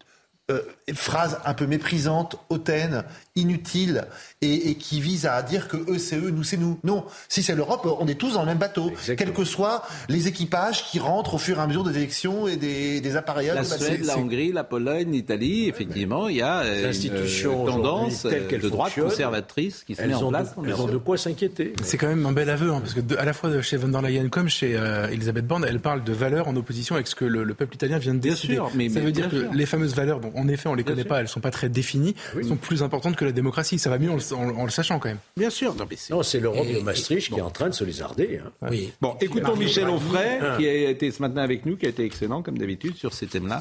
[0.51, 0.61] euh,
[0.95, 3.05] phrases un peu méprisantes, hautaines,
[3.37, 4.05] inutiles,
[4.43, 6.79] et, et qui visent à dire que eux c'est eux, nous c'est nous.
[6.85, 10.29] Non, si c'est l'Europe, on est tous dans le même bateau, quels que soient les
[10.29, 13.57] équipages qui rentrent au fur et à mesure des élections et des, des appareillages.
[13.57, 17.69] La Bah, Suède, la Hongrie, la Pologne, l'Italie, effectivement, il y a euh, institutions une
[17.69, 20.37] euh, tendance euh, qu'elles de droite conservatrice qui se met en de-
[20.67, 21.75] elles ont de quoi s'inquiéter.
[21.85, 23.89] C'est quand même un bel aveu, hein, parce que de- à la fois chez von
[23.89, 27.15] der Leyen comme chez euh, Elisabeth Borne, elle parle de valeurs en opposition avec ce
[27.15, 28.55] que le, le peuple italien vient de Bien décider.
[28.55, 29.53] sûr, mais- ça mais veut dire que sûr.
[29.53, 31.09] les fameuses valeurs, bon, en effet, on les Bien connaît sûr.
[31.09, 32.15] pas, elles sont pas très définies,
[32.47, 33.79] sont plus importantes que la démocratie.
[33.79, 35.19] Ça va mieux en, le- en- en le sachant quand même.
[35.37, 35.75] Bien sûr.
[35.75, 38.41] Non, mais c'est- Non, c'est l'Europe de Maastricht qui est en train de se lézarder.
[38.45, 38.51] hein.
[38.71, 38.93] Oui.
[39.01, 39.89] Bon, écoutons Mario Michel.
[39.89, 40.57] Onfray, Ah.
[40.59, 43.27] qui a été ce matin avec nous, qui a été excellent, comme d'habitude, sur ces
[43.27, 43.61] thèmes-là,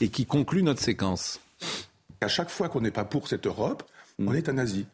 [0.00, 1.40] et qui conclut notre séquence.
[2.20, 3.82] À chaque fois qu'on n'est pas pour cette Europe,
[4.18, 4.86] on est un nazi.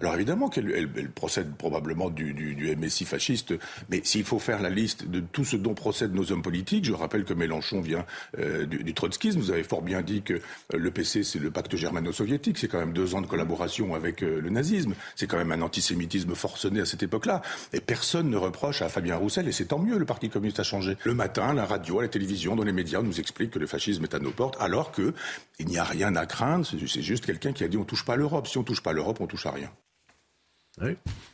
[0.00, 3.52] Alors évidemment qu'elle elle- elle procède probablement du, du- du MSI fasciste,
[3.90, 6.92] mais s'il faut faire la liste de tout ce dont procèdent nos hommes politiques, je
[6.92, 8.06] rappelle que Mélenchon vient
[8.38, 9.40] euh, du, du trotskisme.
[9.40, 10.38] Vous avez fort bien dit que euh,
[10.78, 14.40] le PC c'est le pacte germano-soviétique, c'est quand même deux ans de collaboration avec euh,
[14.40, 17.42] le nazisme, c'est quand même un antisémitisme forcené à cette époque-là.
[17.72, 20.62] Et personne ne reproche à Fabien Roussel, et c'est tant mieux, le Parti communiste a
[20.62, 20.96] changé.
[21.02, 24.14] Le matin, la radio, la télévision, dans les médias, nous explique que le fascisme est
[24.14, 25.12] à nos portes, alors que
[25.58, 28.14] il n'y a rien à craindre, c'est juste quelqu'un qui a dit on touche pas
[28.14, 28.46] l'Europe.
[28.46, 29.70] Si on touche pas l'Europe, on touche à rien.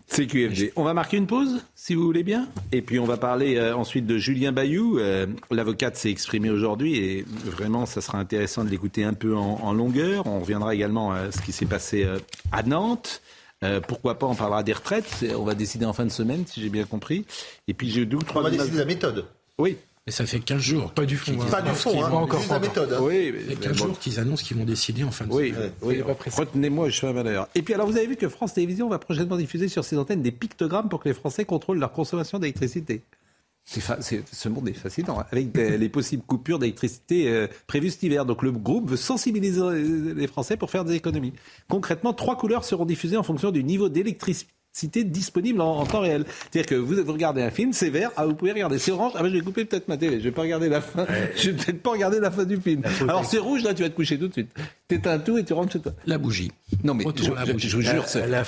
[0.09, 0.73] CQFD.
[0.77, 2.49] On va marquer une pause, si vous voulez bien.
[2.73, 4.99] Et puis on va parler euh, ensuite de Julien Bayou.
[4.99, 9.61] Euh, L'avocate s'est exprimée aujourd'hui et vraiment, ça sera intéressant de l'écouter un peu en,
[9.63, 10.27] en longueur.
[10.27, 12.19] On reviendra également à ce qui s'est passé euh,
[12.53, 13.23] à Nantes.
[13.65, 15.25] Euh, pourquoi pas, on parlera des retraites.
[15.37, 17.25] On va décider en fin de semaine, si j'ai bien compris.
[17.67, 18.41] Et puis j'ai deux ou trois.
[18.41, 19.27] On va décider de la méthode.
[19.59, 19.77] Oui.
[20.09, 20.91] Mais ça fait 15 jours.
[20.93, 21.33] Pas du fond.
[21.39, 21.45] hein.
[21.51, 22.91] Pas du fond, hein, vont- juste la méthode.
[22.95, 22.99] hein.
[23.03, 25.71] Oui, Ça fait 15 jours qu'ils annoncent qu'ils vont décider en fin de Oui, semaine.
[25.83, 26.01] oui.
[26.35, 27.47] retenez-moi, je suis un valeur.
[27.55, 30.23] Et puis alors, vous avez vu que France Télévisions va prochainement diffuser sur ses antennes
[30.23, 33.03] des pictogrammes pour que les Français contrôlent leur consommation d'électricité.
[33.67, 38.25] Ce monde est fascinant, hein, avec des- les possibles coupures d'électricité euh, prévues cet hiver.
[38.25, 41.35] Donc le groupe veut sensibiliser euh, les Français pour faire des économies.
[41.69, 44.51] Concrètement, trois couleurs seront diffusées en fonction du niveau d'électricité
[44.87, 46.25] disponible en, en temps réel.
[46.51, 49.13] C'est-à-dire que vous, vous regardez un film, c'est vert, ah, vous pouvez regarder, c'est orange,
[49.17, 51.51] ah ben je vais couper peut-être ma télé, je vais pas regarder la fin, je
[51.51, 52.83] vais peut-être pas regarder la fin du film.
[53.03, 54.51] Alors c'est rouge, là tu vas te coucher tout de suite.
[54.87, 55.93] T'éteins tout et tu rentres chez toi.
[56.07, 56.51] La bougie.
[56.85, 57.69] Non mais Retour je, je- bougie.
[57.69, 58.05] je vous jure,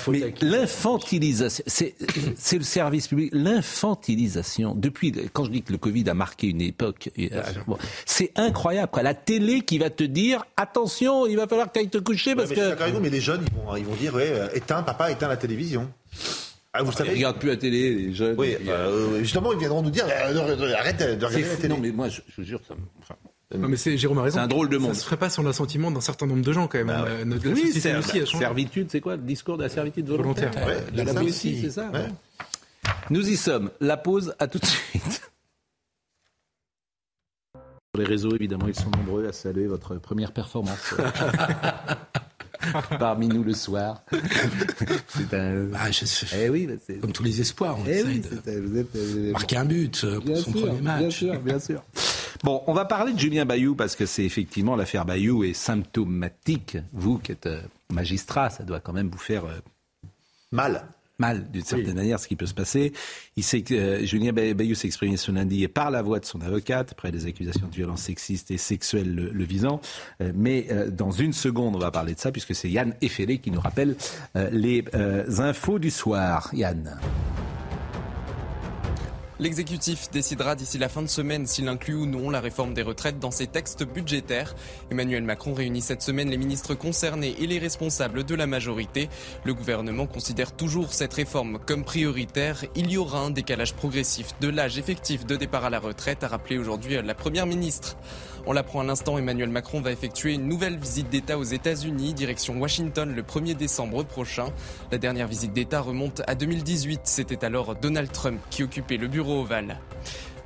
[0.09, 1.95] mais l'infantilisation, c'est
[2.35, 4.73] c'est le service public, l'infantilisation.
[4.75, 7.27] Depuis, quand je dis que le Covid a marqué une époque, euh,
[7.67, 8.89] bon, c'est incroyable.
[8.91, 9.03] Quoi.
[9.03, 12.31] La télé qui va te dire attention, il va falloir que tu ailles te coucher
[12.31, 13.85] Ouais, parce mais je suis que d'accord avec vous, mais les jeunes, ils vont, ils
[13.85, 15.89] vont dire, ouais, euh, éteins, papa, éteins la télévision.
[16.73, 18.35] Ah, vous ils savez regardent plus la télé, les jeunes.
[18.37, 21.41] Oui, puis, bah, euh, euh, justement, ils viendront nous dire, euh, arrête de de regarder
[21.41, 21.67] la c'est- télé.
[21.73, 23.15] non mais moi, je, je vous jure, ça me- enfin,
[23.57, 24.37] Non, mais c'est Jérôme a raison.
[24.37, 24.93] C'est un drôle de monde.
[24.93, 26.87] Ça se ferait pas sans l'assentiment d'un certain nombre de gens quand même.
[26.87, 28.45] Bah Euh, Notre la oui, société c'est aussi a changé.
[28.45, 29.17] servitude, c'est quoi?
[29.17, 30.77] Le discours de la servitude volontaire, Volontaire.
[30.95, 31.89] Ouais, La aussi, c'est ça.
[31.91, 32.07] Ouais.
[33.09, 33.69] Nous y sommes.
[33.81, 35.21] La pause, à tout de suite.
[37.93, 40.95] Sur les réseaux, évidemment, ils sont nombreux à saluer votre première performance.
[42.99, 44.03] Parmi nous le soir.
[45.09, 45.67] c'est un.
[45.73, 46.99] Ah, je- Eh oui, bah, c'est.
[46.99, 49.65] Comme tous les espoirs, on Eh oui, de c'est- vous êtes- vous êtes- marquer un
[49.65, 51.15] but euh, pour Bien son sûr, premier bien match.
[51.17, 51.83] sûr, bien sûr.
[52.43, 56.77] Bon, on va parler de Julien Bayou parce que c'est effectivement l'affaire Bayou est symptomatique.
[56.93, 59.59] Vous qui êtes euh, magistrat, ça doit quand même vous faire euh,
[60.51, 60.83] Mal.
[61.21, 62.91] Mal d'une certaine manière ce qui peut se passer.
[63.37, 66.19] Il sait que euh, Julien Bay- Bayou s'est exprimé ce lundi et par la voix
[66.19, 69.79] de son avocate après des accusations de violences sexistes et sexuelles le, le visant.
[70.21, 73.37] Euh, mais euh, dans une seconde, on va parler de ça puisque c'est Yann Effelé
[73.37, 73.95] qui nous rappelle
[74.51, 74.83] les
[75.39, 76.49] infos du soir.
[76.53, 76.97] Yann.
[79.41, 83.17] L'exécutif décidera d'ici la fin de semaine s'il inclut ou non la réforme des retraites
[83.17, 84.53] dans ses textes budgétaires.
[84.91, 89.09] Emmanuel Macron réunit cette semaine les ministres concernés et les responsables de la majorité.
[89.43, 92.65] Le gouvernement considère toujours cette réforme comme prioritaire.
[92.75, 96.27] Il y aura un décalage progressif de l'âge effectif de départ à la retraite, a
[96.27, 97.97] rappelé aujourd'hui la Première ministre.
[98.47, 102.59] On l'apprend à l'instant, Emmanuel Macron va effectuer une nouvelle visite d'État aux États-Unis, direction
[102.59, 104.47] Washington le 1er décembre prochain.
[104.91, 107.01] La dernière visite d'État remonte à 2018.
[107.03, 109.77] C'était alors Donald Trump qui occupait le bureau ovale.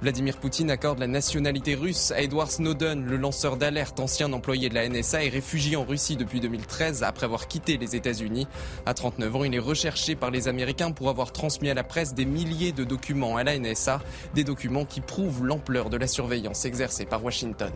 [0.05, 4.75] Vladimir Poutine accorde la nationalité russe à Edward Snowden, le lanceur d'alerte, ancien employé de
[4.75, 8.45] la NSA et réfugié en Russie depuis 2013 après avoir quitté les États-Unis.
[8.85, 12.13] À 39 ans, il est recherché par les Américains pour avoir transmis à la presse
[12.13, 13.99] des milliers de documents à la NSA,
[14.35, 17.71] des documents qui prouvent l'ampleur de la surveillance exercée par Washington.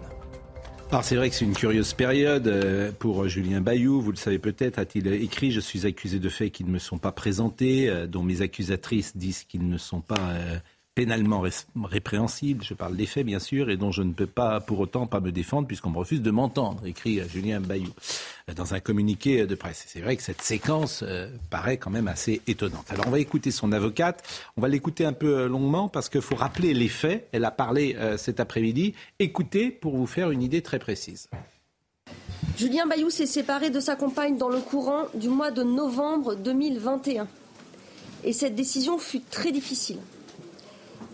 [0.91, 4.01] Alors c'est vrai que c'est une curieuse période euh, pour Julien Bayou.
[4.01, 6.99] Vous le savez peut-être, a-t-il écrit Je suis accusé de faits qui ne me sont
[6.99, 10.57] pas présentés, euh, dont mes accusatrices disent qu'ils ne sont pas euh,
[10.99, 14.59] pénalement ré- répréhensible, je parle des faits bien sûr, et dont je ne peux pas
[14.59, 17.87] pour autant pas me défendre puisqu'on me refuse de m'entendre, écrit euh, Julien Bayou
[18.49, 19.85] euh, dans un communiqué de presse.
[19.87, 22.85] C'est vrai que cette séquence euh, paraît quand même assez étonnante.
[22.89, 26.19] Alors on va écouter son avocate, on va l'écouter un peu euh, longuement parce qu'il
[26.21, 27.29] faut rappeler les faits.
[27.31, 28.93] Elle a parlé euh, cet après-midi.
[29.19, 31.29] Écoutez pour vous faire une idée très précise.
[32.57, 37.25] Julien Bayou s'est séparé de sa compagne dans le courant du mois de novembre 2021.
[38.25, 39.99] Et cette décision fut très difficile.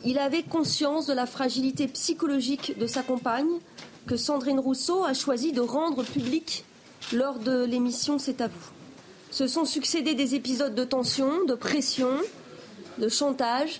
[0.05, 3.59] Il avait conscience de la fragilité psychologique de sa compagne
[4.07, 6.63] que Sandrine Rousseau a choisi de rendre publique
[7.11, 8.69] lors de l'émission C'est à vous.
[9.31, 12.11] Se sont succédés des épisodes de tension, de pression,
[12.99, 13.79] de chantage,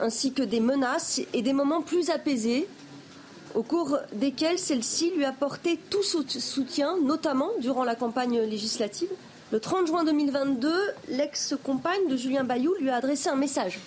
[0.00, 2.68] ainsi que des menaces et des moments plus apaisés
[3.54, 9.10] au cours desquels celle-ci lui a porté tout sou- soutien, notamment durant la campagne législative.
[9.50, 10.72] Le 30 juin 2022,
[11.10, 13.78] l'ex-compagne de Julien Bayou lui a adressé un message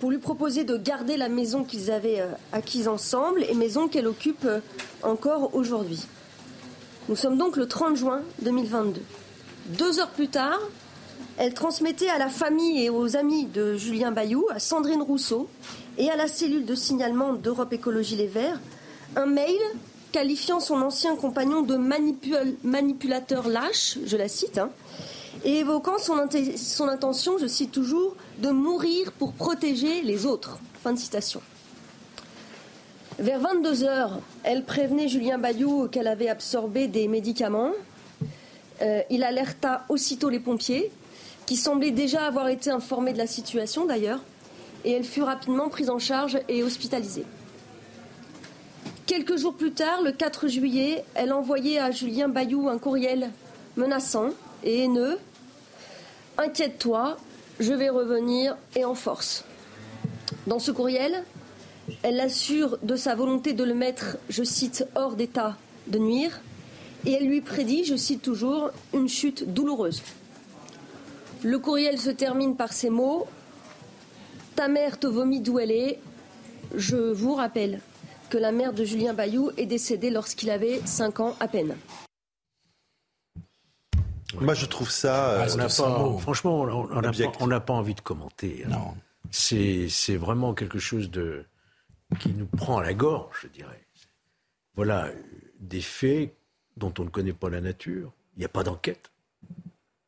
[0.00, 4.06] pour lui proposer de garder la maison qu'ils avaient euh, acquise ensemble et maison qu'elle
[4.06, 4.60] occupe euh,
[5.02, 6.02] encore aujourd'hui.
[7.08, 9.00] Nous sommes donc le 30 juin 2022.
[9.78, 10.58] Deux heures plus tard,
[11.38, 15.48] elle transmettait à la famille et aux amis de Julien Bayou, à Sandrine Rousseau
[15.98, 18.60] et à la cellule de signalement d'Europe Écologie Les Verts,
[19.16, 19.56] un mail
[20.12, 24.70] qualifiant son ancien compagnon de manipul- manipulateur lâche, je la cite, hein,
[25.44, 30.58] et évoquant son intention, je cite toujours, de mourir pour protéger les autres.
[30.82, 31.40] Fin de citation.
[33.18, 37.72] Vers 22 heures, elle prévenait Julien Bayou qu'elle avait absorbé des médicaments.
[38.82, 40.90] Euh, il alerta aussitôt les pompiers,
[41.46, 44.20] qui semblaient déjà avoir été informés de la situation d'ailleurs,
[44.84, 47.24] et elle fut rapidement prise en charge et hospitalisée.
[49.06, 53.30] Quelques jours plus tard, le 4 juillet, elle envoyait à Julien Bayou un courriel
[53.76, 54.30] menaçant
[54.62, 55.18] et haineux.
[56.36, 57.16] Inquiète-toi,
[57.60, 59.44] je vais revenir et en force.
[60.46, 61.24] Dans ce courriel,
[62.02, 66.40] elle l'assure de sa volonté de le mettre, je cite, hors d'état de nuire,
[67.04, 70.02] et elle lui prédit, je cite toujours, une chute douloureuse.
[71.42, 73.26] Le courriel se termine par ces mots
[74.56, 75.98] Ta mère te vomit d'où elle est.
[76.74, 77.80] Je vous rappelle
[78.30, 81.76] que la mère de Julien Bayou est décédée lorsqu'il avait 5 ans à peine.
[84.40, 85.30] Moi, je trouve ça.
[85.30, 85.68] euh, On n'a pas-
[86.20, 87.00] franchement, on-
[87.46, 88.64] n'a pas, envie de commenter.
[88.70, 88.94] hein.
[89.30, 91.44] C'est, c'est vraiment quelque chose de,
[92.20, 93.84] qui nous prend à la gorge, je dirais.
[94.74, 95.14] Voilà, euh,
[95.60, 96.34] des faits
[96.76, 98.12] dont on ne connaît pas la nature.
[98.36, 99.10] Il n'y a pas d'enquête.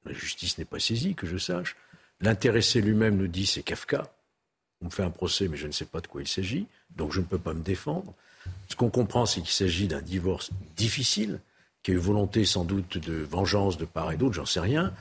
[0.04, 1.76] La justice n'est pas saisie, que je sache.
[2.20, 4.12] L'intéressé lui-même nous dit c'est Kafka.
[4.80, 7.12] On me fait un procès, mais je ne sais pas de quoi il s'agit, donc
[7.12, 8.14] je ne peux pas me défendre.
[8.68, 11.40] Ce qu'on comprend, c'est qu'il s'agit d'un divorce difficile,
[11.88, 14.92] qui a eu volonté sans doute de vengeance de part et d'autre, j'en sais rien.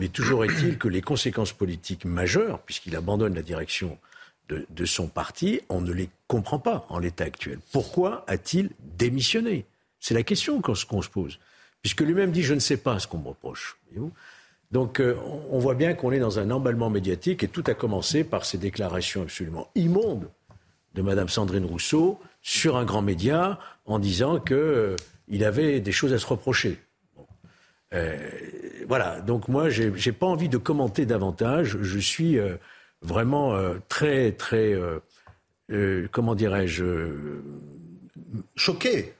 [0.00, 3.98] Mais toujours est-il que les conséquences politiques majeures, puisqu'il abandonne la direction
[4.48, 7.58] de, son parti, on ne les comprend pas en l'état actuel.
[7.72, 9.66] Pourquoi a-t-il démissionné?
[10.00, 11.38] C'est la question qu'on se pose.
[11.82, 13.76] Puisque lui-même dit je ne sais pas ce qu'on me reproche.
[14.72, 17.74] donc euh, on- on voit bien qu'on est dans un emballement médiatique et tout a
[17.74, 20.28] commencé par ces déclarations absolument immondes
[20.94, 24.96] de Madame Sandrine Rousseau sur un grand média en disant que euh,
[25.30, 26.78] il avait des choses à se reprocher.
[27.16, 27.26] Bon.
[27.94, 28.18] Euh,
[28.86, 29.20] voilà.
[29.22, 31.78] Donc moi, j'ai j'ai pas envie de commenter davantage.
[31.80, 32.56] Je suis euh,
[33.02, 34.98] vraiment euh, très très euh,
[35.70, 36.84] euh, comment dirais-je
[38.56, 39.14] choqué.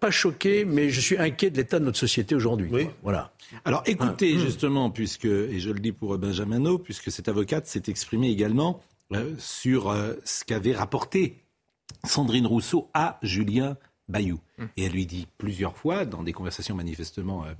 [0.00, 2.70] Pas choqué, mais je suis inquiet de l'état de notre société aujourd'hui.
[2.70, 2.80] quoi.
[3.02, 3.32] Voilà.
[3.66, 7.82] Alors écoutez, justement, puisque, et je le dis pour Benjamin O, puisque cette avocate s'est
[7.88, 8.80] exprimée également
[9.12, 11.36] euh, sur euh, ce qu'avait rapporté
[12.04, 13.76] Sandrine Rousseau à Julien
[14.08, 14.38] Bayou.
[14.76, 17.52] Et elle lui dit plusieurs fois, dans des conversations manifestement euh,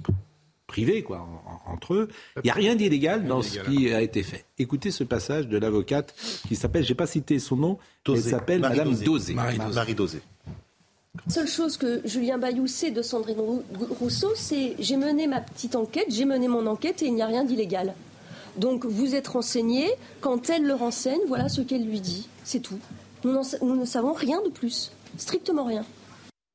[0.67, 4.01] privées, quoi, en- en- entre eux, il n'y a rien d'illégal dans ce qui a
[4.03, 4.45] été fait.
[4.59, 6.15] Écoutez ce passage de l'avocate
[6.49, 7.79] qui s'appelle, j'ai pas cité son nom,
[8.09, 9.35] elle s'appelle Madame Dosé.
[9.35, 9.75] Marie Dosé.
[9.75, 10.21] Marie Dosé.
[11.29, 13.63] Seule chose que Julien Bayou sait de Sandrine Rou-
[14.01, 17.27] Rousseau, c'est j'ai mené ma petite enquête, j'ai mené mon enquête et il n'y a
[17.27, 17.95] rien d'illégal.
[18.57, 19.89] Donc vous êtes renseigné,
[20.21, 22.29] quand elle le renseigne, voilà ce qu'elle lui dit.
[22.43, 22.79] C'est tout.
[23.25, 24.91] Nous ne savons rien de plus.
[25.17, 25.85] Strictement rien.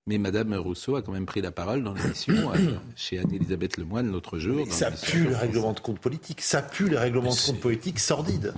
[0.08, 4.12] Mais Madame Rousseau a quand même pris la parole dans l'émission euh, chez Anne-Elisabeth Lemoine
[4.12, 4.66] l'autre jour.
[4.66, 5.42] dans Ça pue le France.
[5.42, 6.42] règlement de compte politique.
[6.42, 8.54] Ça pue les règlements de compte politique sordides.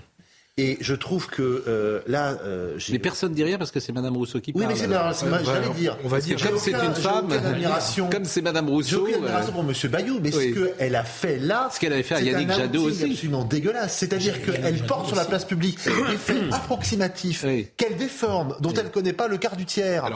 [0.57, 3.79] Et je trouve que euh, là, euh, j'ai- Mais personne ne dit rien parce que
[3.79, 4.73] c'est Madame Rousseau qui Oui, parle.
[4.73, 4.85] mais c'est
[5.17, 5.97] c'est ma- j'allais dire.
[6.03, 7.29] On va dire que comme j'ai c'est une j'ai femme,
[8.11, 9.01] comme c'est Madame J'ai Rousseau.
[9.03, 10.53] aucune admiration pour Monsieur Bayou, mais oui.
[10.53, 13.03] ce qu'elle a fait là, Ce qu'elle avait fait à c'est Yannick un Jadot aussi.
[13.05, 13.95] absolument dégueulasse.
[13.97, 17.45] C'est-à-dire qu'elle porte sur la place publique des faits approximatifs
[17.77, 20.09] qu'elle déforme, dont elle ne connaît pas le quart du tiers,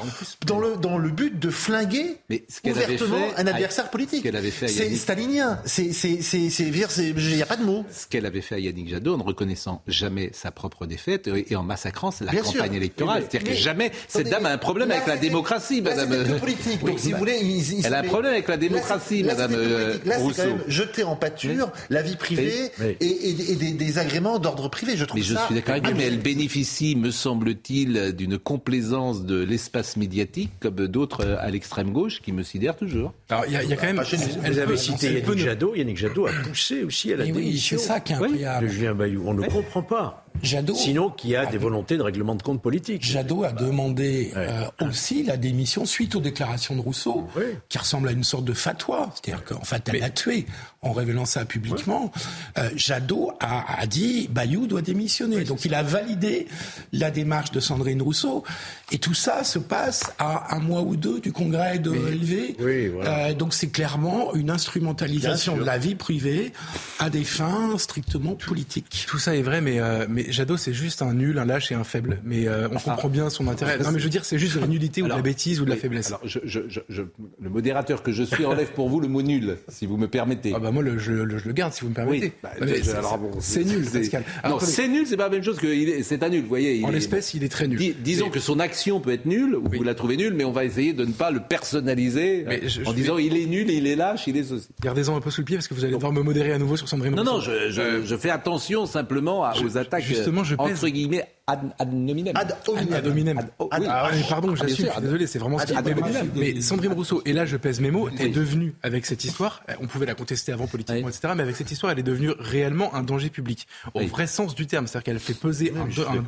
[0.45, 2.17] dans le dans le but de flinguer
[2.49, 4.19] ce qu'elle avait ouvertement fait un à- adversaire politique.
[4.19, 5.59] ce qu'elle avait fait à C'est stalinien.
[5.65, 7.85] C'est c'est c'est c'est il n'y a pas de mots.
[7.89, 11.55] Ce qu'elle avait fait à Yannick Jadot en ne reconnaissant jamais sa propre défaite et
[11.55, 12.73] en massacrant la Bien campagne sûr.
[12.75, 13.23] électorale.
[13.29, 16.09] C'est-à-dire que mais- jamais cette dame a un problème là, avec la démocratie, madame.
[16.09, 16.79] que politique.
[16.81, 19.23] Donc, Oui, si bah, vous voulez, ils- ils- elle a un problème avec la démocratie,
[19.23, 20.05] madame euh, politique.
[20.05, 20.41] Là, c'est Rousseau.
[20.41, 24.39] quand même jeter en pâture la vie privée Oui, et, et- et des, des agréments
[24.39, 24.95] d'ordre privé.
[24.97, 28.37] Je trouve Mais je ça suis d'accord avec vous, mais elle bénéficie, me semble-t-il, d'une
[28.37, 33.13] complaisance de l'espace médiatique, comme d'autres euh, à l'extrême gauche, qui me sidèrent toujours.
[33.29, 34.01] Alors, il y, a- y a quand même.
[34.01, 35.75] Vous avez cité Yannick Jadot.
[35.75, 38.67] Yannick Jadot a poussé aussi à la oui, démission c'est ça qui est incroyable.
[38.67, 39.23] de Julien Bayou.
[39.25, 40.14] On ne comprend pas.
[40.15, 40.24] up.
[40.43, 43.03] Jadot- Sinon, qu'il y a des volontés de règlement de compte politique.
[43.03, 47.27] Jadot a demandé euh, aussi la démission suite aux déclarations de Rousseau,
[47.69, 49.09] qui ressemble à une sorte de fatwa.
[49.15, 50.45] C'est-à-dire qu'en fait, elle l'a tué
[50.81, 52.11] en révélant ça publiquement.
[52.57, 55.43] Euh, Jadot a, a dit Bayou doit démissionner.
[55.43, 56.47] Donc il a validé
[56.93, 58.43] la démarche de Sandrine Rousseau.
[58.91, 62.55] Et tout ça se passe à un mois ou deux du congrès de LV.
[63.03, 66.53] Euh, donc c'est clairement une instrumentalisation de la vie privée
[66.99, 69.05] à des fins strictement politiques.
[69.07, 71.75] Tout ça est vrai, mais, euh, mais Jadot, c'est juste un nul, un lâche et
[71.75, 72.19] un faible.
[72.23, 73.77] Mais euh, on comprend bien son intérêt.
[73.79, 75.65] Non, mais je veux dire, c'est juste de la nullité ou de la bêtise ou
[75.65, 76.07] de la faiblesse.
[76.07, 77.01] alors, je- je- je- je-
[77.41, 80.53] le modérateur que je suis enlève pour vous le mot nul, si vous me permettez.
[80.55, 82.25] Ah bah moi, le- je, le- garde, si vous me permettez.
[82.25, 84.21] Oui, bah, c'est- bon, nul, Pascal.
[84.21, 86.41] Non, Alors, c'est nul, c'est pas la même chose que c'est un nul.
[86.41, 87.77] Vous voyez, il En l'espèce, il est très nul.
[87.77, 90.43] Dis- disons Mais- que son action peut être nulle, ou vous la trouvez nulle, mais
[90.45, 93.45] on va essayer de ne pas le personnaliser Mais je- en disant vais- il est
[93.45, 94.67] nul, il est lâche, il est ceci.
[94.81, 96.77] Gardez-en un peu sous le pied parce que vous allez devoir me modérer à nouveau
[96.77, 100.87] sur Sandrine Non, non, je, Euh, fais attention simplement aux attaques justement, je pèse- entre
[100.89, 102.35] guillemets ad, ad nominem.
[102.35, 102.93] Ad hominem.
[102.93, 103.39] Ad hominem.
[103.59, 103.85] oh, Ah, oui.
[103.87, 105.87] ah, mais pardon, Ah, j'assume, sûr, je suis ad- désolé, c'est vraiment ce ad- ad
[105.99, 106.31] hominem.
[106.35, 109.73] Mais Sandrine Rousseau, et là je pèse mes mots, est devenue, avec cette histoire, euh,
[109.79, 112.95] on pouvait la contester avant politiquement, etc., mais avec cette histoire, elle est devenue réellement
[112.95, 114.07] un danger public, au Oui.
[114.07, 114.87] vrai sens du terme.
[114.87, 115.85] C'est-à-dire qu'elle fait peser un,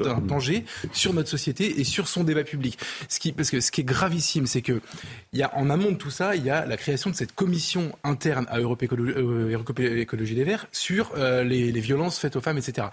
[0.08, 2.78] un- danger sur notre société et sur son débat public.
[3.10, 4.82] Ce qui, parce que ce qui est gravissime, c'est que
[5.34, 7.34] il y a, en amont de tout ça, il y a la création de cette
[7.34, 12.36] commission interne à Europe Écologie, euh, Écologie Les Verts sur euh, les, les violences faites
[12.36, 12.88] aux femmes, etc.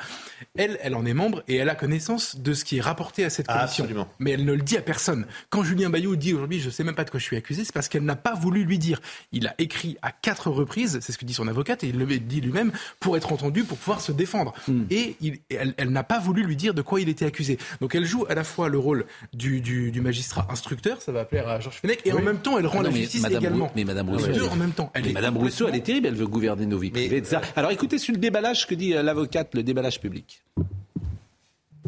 [0.57, 3.31] Elle, elle en est membre et elle a connaissance de ce qui est rapporté à
[3.31, 3.85] cette commission.
[3.85, 4.09] absolument.
[4.18, 5.27] Mais elle ne le dit à personne.
[5.50, 7.72] Quand Julien Bayou dit aujourd'hui, je sais même pas de quoi je suis accusé, c'est
[7.72, 9.00] parce qu'elle n'a pas voulu lui dire.
[9.33, 12.07] Il a écrit à quatre reprises, c'est ce que dit son avocate, et il le
[12.18, 14.55] dit lui-même, pour être entendu, pour pouvoir se défendre.
[14.90, 17.59] Et il- elle, elle n'a pas voulu lui dire de quoi il était accusé.
[17.81, 21.24] Donc elle joue à la fois le rôle du, du- du magistrat instructeur, ça va
[21.24, 23.38] plaire à Georges Fenech, et en même temps elle rend Ah la non, justice Madame
[23.40, 23.66] également.
[23.66, 24.90] Rou- mais Madame Rousseau, deux en même temps.
[24.94, 27.16] Elle est Madame Rousseau, elle est terrible, elle veut gouverner nos vies privées.
[27.18, 27.38] etc.
[27.57, 30.42] Alors écoutez sur le déballage que dit euh, l'avocate, le déballage public.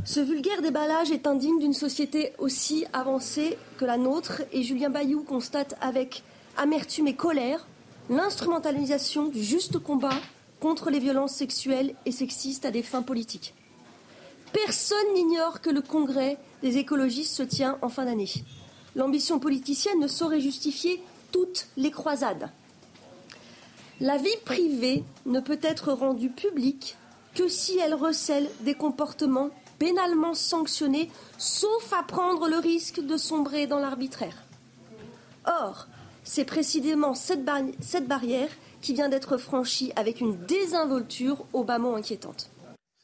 [0.06, 5.24] Ce vulgaire déballage est indigne d'une société aussi avancée que la nôtre et Julien Bayou
[5.24, 6.22] constate avec
[6.56, 7.66] amertume et colère
[8.08, 10.14] l'instrumentalisation du juste combat
[10.60, 13.52] contre les violences sexuelles et sexistes à des fins politiques.
[14.52, 18.30] Personne n'ignore que le congrès des écologistes se tient en fin d'année.
[18.94, 22.50] L'ambition politicienne ne saurait justifier toutes les croisades.
[24.00, 26.96] La vie privée ne peut être rendue publique
[27.34, 33.66] que si elle recèle des comportements pénalement sanctionnés, sauf à prendre le risque de sombrer
[33.66, 34.42] dans l'arbitraire.
[35.46, 35.86] Or,
[36.24, 38.48] c'est précisément cette, barri- cette barrière
[38.80, 42.50] qui vient d'être franchie avec une désinvolture au bas mot inquiétante.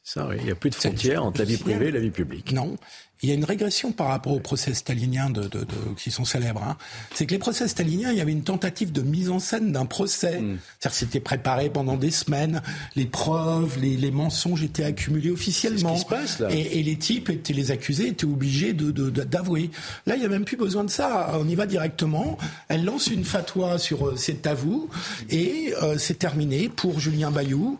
[0.03, 2.11] Ça, oui, il n'y a plus de frontières entre la vie privée et la vie
[2.11, 2.51] publique.
[2.51, 2.75] Non.
[3.21, 5.65] Il y a une régression par rapport aux procès staliniens de, de- de-
[5.97, 6.61] qui sont célèbres.
[6.61, 6.75] hein.
[7.15, 9.85] C'est que les procès staliniens, il y avait une tentative de mise en scène d'un
[9.85, 10.41] procès.
[10.41, 10.57] Mm.
[10.79, 12.61] C'est-à-dire que c'était préparé pendant des semaines.
[12.97, 15.95] Les preuves, les, les mensonges étaient accumulés officiellement.
[15.95, 16.49] C'est ce qui se passe, là.
[16.53, 19.69] Et, et les types, étaient, les accusés, étaient obligés de, de- de- d'avouer.
[20.05, 21.31] Là, il n'y a même plus besoin de ça.
[21.39, 22.37] On y va directement.
[22.67, 24.89] Elle lance une fatwa sur euh, c'est à vous.
[25.29, 27.79] Et euh, c'est terminé pour Julien Bayou,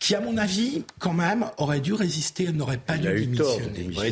[0.00, 2.44] qui, à mon avis, quand même, aurait dû résister.
[2.48, 4.08] Elle n'aurait pas Il dû a eu tort de démissionner.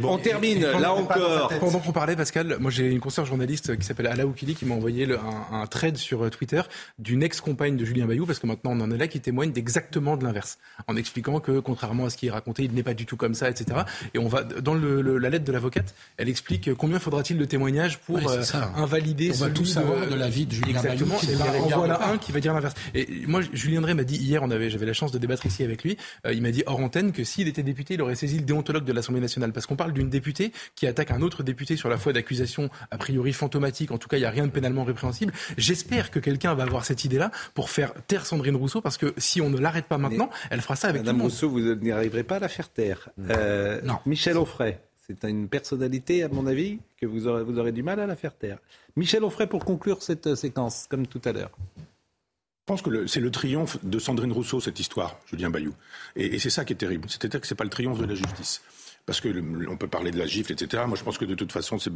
[0.00, 0.14] Bon.
[0.14, 1.48] On termine, là encore.
[1.60, 4.74] Pendant qu'on parlait, Pascal, moi j'ai une consoeur journaliste qui s'appelle Ala Oukili qui m'a
[4.74, 6.60] envoyé le- un, un thread sur euh, Twitter
[6.98, 10.16] d'une ex-compagne de Julien Bayou, parce que maintenant on en est là, qui témoigne d'exactement
[10.16, 13.06] de l'inverse, en expliquant que contrairement à ce qui est raconté, il n'est pas du
[13.06, 13.80] tout comme ça, etc.
[14.14, 17.44] Et on va dans le- le- la lettre de l'avocate, elle explique combien faudra-t-il de
[17.44, 18.72] témoignages pour Ouais, euh, ça.
[18.76, 19.30] invalider.
[19.34, 21.14] On va tout savoir de la vie de Julien Exactement.
[21.16, 22.74] Bayou, qui Et ben, en voilà un qui va dire l'inverse.
[22.94, 25.62] Et moi, Julien Drey m'a dit hier, on avait, j'avais la chance de débattre ici
[25.62, 25.96] avec lui.
[26.26, 28.84] euh, il m'a dit hors antenne que s'il était député, il aurait saisi le déontologue
[28.84, 31.98] de l'Assemblée nationale, parce qu'on parle d'une députée qui attaque un autre député sur la
[31.98, 33.90] foi d'accusations a priori fantomatiques.
[33.92, 35.32] En tout cas, il n'y a rien de pénalement répréhensible.
[35.56, 39.40] J'espère que quelqu'un va avoir cette idée-là pour faire taire Sandrine Rousseau, parce que si
[39.40, 41.30] on ne l'arrête pas maintenant, elle fera ça avec Madame tout le monde.
[41.32, 43.10] Rousseau, vous n'y arriverez pas à la faire taire.
[43.30, 43.98] Euh, Non.
[44.06, 48.00] Michel Onfray, c'est une personnalité, à mon avis, que vous aurez, vous aurez du mal
[48.00, 48.58] à la faire taire.
[48.96, 51.50] Michel Onfray, pour conclure cette euh, séquence, comme tout à l'heure.
[51.76, 55.74] Je pense que c'est le triomphe de Sandrine Rousseau, cette histoire, Julien Bayou.
[56.16, 57.08] Et, et c'est ça qui est terrible.
[57.08, 58.62] C'est-à-dire que c'est pas le triomphe de la justice.
[59.08, 60.82] Parce que le- on peut parler de la gifle, etc.
[60.86, 61.90] Moi, je pense que de toute façon, c'est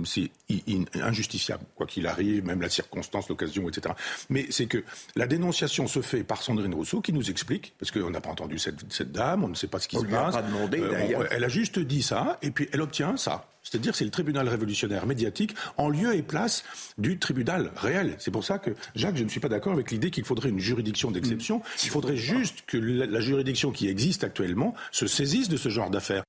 [1.01, 3.95] injustifiable, quoi qu'il arrive, même la circonstance, l'occasion, etc.
[4.31, 4.83] Mais c'est que
[5.15, 8.59] la dénonciation se fait par Sandrine Rousseau, qui nous explique, parce qu'on n'a pas entendu
[8.59, 10.35] cette, cette dame, on ne sait pas ce qui On se lui a passe.
[10.37, 13.47] pas demandé, Euh, on- elle a juste dit ça, et puis elle obtient ça.
[13.63, 16.65] C'est-à-dire, c'est le tribunal révolutionnaire médiatique en lieu et place
[16.99, 18.17] du tribunal réel.
[18.19, 20.59] C'est pour ça que, Jacques, je ne suis pas d'accord avec l'idée qu'il faudrait une
[20.59, 21.63] juridiction d'exception.
[21.85, 25.91] Il faudrait juste que la, la juridiction qui existe actuellement se saisisse de ce genre
[25.91, 26.25] d'affaires.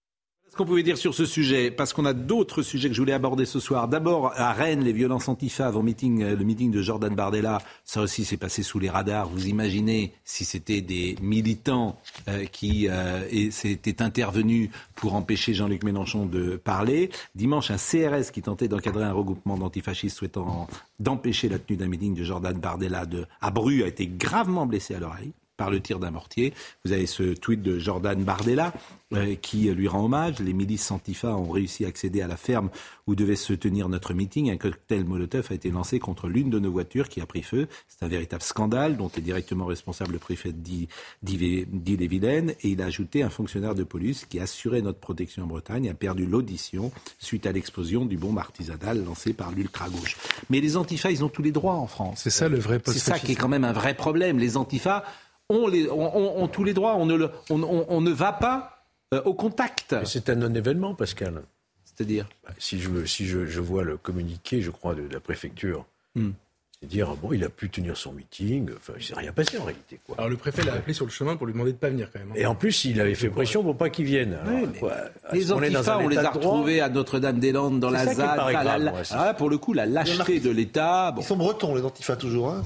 [0.54, 3.14] Ce qu'on pouvait dire sur ce sujet, parce qu'on a d'autres sujets que je voulais
[3.14, 3.88] aborder ce soir.
[3.88, 8.02] D'abord, à Rennes, les violences antifa avant meeting, euh, le meeting de Jordan Bardella, ça
[8.02, 9.28] aussi s'est passé sous les radars.
[9.28, 16.28] Vous imaginez si c'était des militants euh, qui euh, s'étaient intervenus pour empêcher Jean-Luc Mélenchon
[16.28, 17.10] de parler.
[17.34, 20.68] Dimanche, un CRS qui tentait d'encadrer un regroupement d'antifascistes souhaitant
[21.00, 24.94] d'empêcher la tenue d'un meeting de Jordan Bardella de, à Bru a été gravement blessé
[24.94, 25.34] à l'oreille
[25.64, 26.54] par le tir d'un mortier.
[26.84, 28.74] Vous avez ce tweet de Jordan Bardella
[29.14, 30.40] euh, qui lui rend hommage.
[30.40, 32.70] Les milices Antifa ont réussi à accéder à la ferme
[33.08, 34.52] où devait se tenir notre meeting.
[34.52, 37.68] Un cocktail Molotov a été lancé contre l'une de nos voitures qui a pris feu.
[37.88, 40.90] C'est un véritable scandale dont est directement responsable le préfet d'I-
[41.22, 42.56] d'Ille- d'Ille-et-Vilaine.
[42.62, 45.94] Et il a ajouté un fonctionnaire de police qui assurait notre protection en Bretagne a
[45.94, 50.18] perdu l'audition suite à l'explosion du bombe artisanal lancé par l'ultra-gauche.
[50.50, 52.20] Mais les Antifa, ils ont tous les droits en France.
[52.22, 54.40] C'est ça le vrai C'est ça qui est quand même un vrai problème.
[54.40, 55.06] Les Antifa
[55.50, 56.96] ont, les, ont, ont- ont tous les droits.
[56.96, 59.96] On ne, le- on, on- on ne va pas euh, au contact.
[60.06, 61.44] C'est un non-événement, Pascal.
[61.86, 65.20] C'est-à-dire Bah, Si, je, veux- si je, je vois le communiqué, je crois, de, la
[65.20, 65.86] préfecture,
[66.16, 66.32] Hmm.
[66.80, 69.64] c'est dire, bon, il a pu tenir son meeting, enfin, il s'est rien passé en
[69.64, 70.00] réalité.
[70.06, 70.16] Quoi.
[70.18, 72.20] Alors le préfet l'a appelé sur le chemin pour lui demander de pas venir quand
[72.20, 72.30] même.
[72.32, 72.36] hein.
[72.36, 74.38] Et en plus, il avait fait pression pour pas qu'il vienne.
[74.46, 74.94] Alors, quoi,
[75.32, 77.94] Les est-ce qu'on est dans Antifa, un on les a retrouvés à Notre-Dame-des-Landes dans C'est
[77.94, 78.40] la ça qui me ZAD.
[78.40, 81.12] Ah, la- grave, la- moi, c'est- ah, pour le coup, la lâcheté de l'État.
[81.12, 81.22] Bon.
[81.22, 82.50] Ils sont bretons, les antifas, toujours.
[82.50, 82.64] Hein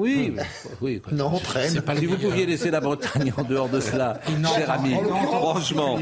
[0.00, 0.32] Oui,
[0.80, 1.00] oui.
[1.00, 1.12] quoi.
[1.12, 1.80] non, on traîne.
[1.82, 4.20] Pas si vous pouviez laisser la Bretagne en dehors de cela,
[4.54, 4.94] cher ami,
[5.26, 5.98] franchement,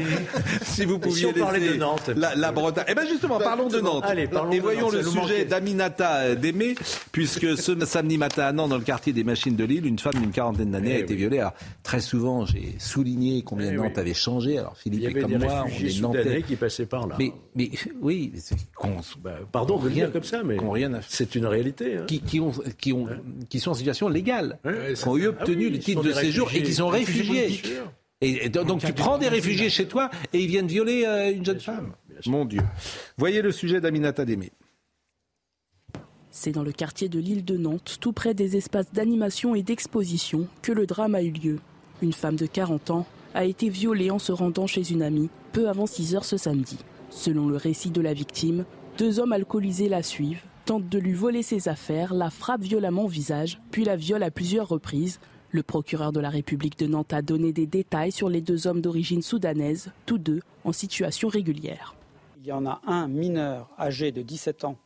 [0.63, 2.85] si vous pouviez si on parlait laisser de Nantes, la, la Bretagne.
[2.87, 4.03] Eh bien justement, parlons de Nantes.
[4.05, 6.75] Allez, parlons Et de voyons Nantes, le sujet d'Aminata euh, Démé,
[7.11, 10.13] puisque ce samedi matin à Nantes, dans le quartier des Machines de Lille, une femme
[10.13, 11.19] d'une quarantaine d'années a Eh été oui.
[11.19, 11.39] violée.
[11.39, 14.01] Alors, très souvent, j'ai souligné combien Eh Nantes oui.
[14.01, 14.57] avait changé.
[14.57, 16.43] Alors Philippe Il y est avait comme des moi, on est Nantais.
[16.47, 17.15] qui passaient par là.
[17.19, 17.69] Mais, mais
[18.01, 20.93] oui, mais c'est- qu'on- Bah, pardon de le rien- dire comme ça, mais qu'on rien
[20.93, 21.97] à c'est une réalité.
[21.97, 22.03] hein.
[22.07, 23.07] qui, qui ont, qui, ont,
[23.49, 26.11] qui sont en situation légale, Ouais, qui ont eu Ah obtenu oui, le titre de
[26.11, 27.61] séjour et qui sont réfugiés.
[28.21, 31.31] Et, et donc, donc tu prends des réfugiés chez toi et ils viennent violer euh,
[31.33, 31.93] une jeune femme.
[32.25, 32.61] Mon Dieu.
[33.17, 34.51] Voyez le sujet d'Aminata Démé.
[36.31, 40.47] C'est dans le quartier de l'île de Nantes, tout près des espaces d'animation et d'exposition,
[40.61, 41.59] que le drame a eu lieu.
[42.01, 45.69] Une femme de 40 ans a été violée en se rendant chez une amie peu
[45.69, 46.77] avant 6 heures ce samedi.
[47.09, 48.65] Selon le récit de la victime,
[48.97, 53.07] deux hommes alcoolisés la suivent, tentent de lui voler ses affaires, la frappent violemment au
[53.07, 55.19] visage, puis la violent à plusieurs reprises.
[55.49, 58.79] Le procureur de la République de Nantes a donné des détails sur les deux hommes
[58.79, 61.95] d'origine soudanaise, tous deux en situation régulière.
[62.37, 64.77] Il y en a un mineur âgé de 17 ans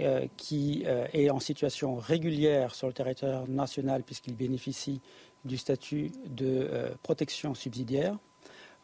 [0.00, 5.00] euh, qui euh, est en situation régulière sur le territoire national puisqu'il bénéficie
[5.46, 8.18] du statut de euh, protection subsidiaire.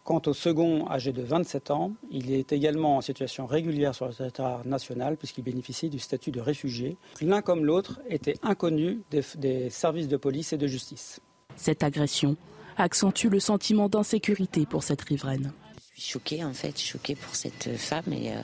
[0.05, 4.13] Quant au second, âgé de 27 ans, il est également en situation régulière sur le
[4.13, 6.99] territoire national puisqu'il bénéficie du statut de réfugié.
[7.23, 11.21] L'un comme l'autre était inconnu des, des services de police et de justice.
[11.57, 12.37] Cette agression
[12.77, 15.53] accentue le sentiment d'insécurité pour cette riveraine.
[15.95, 18.41] Je suis choquée en fait, choquée pour cette femme et, euh,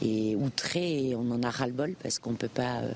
[0.00, 2.92] et outrée et on en a ras-le-bol parce qu'on ne peut pas euh,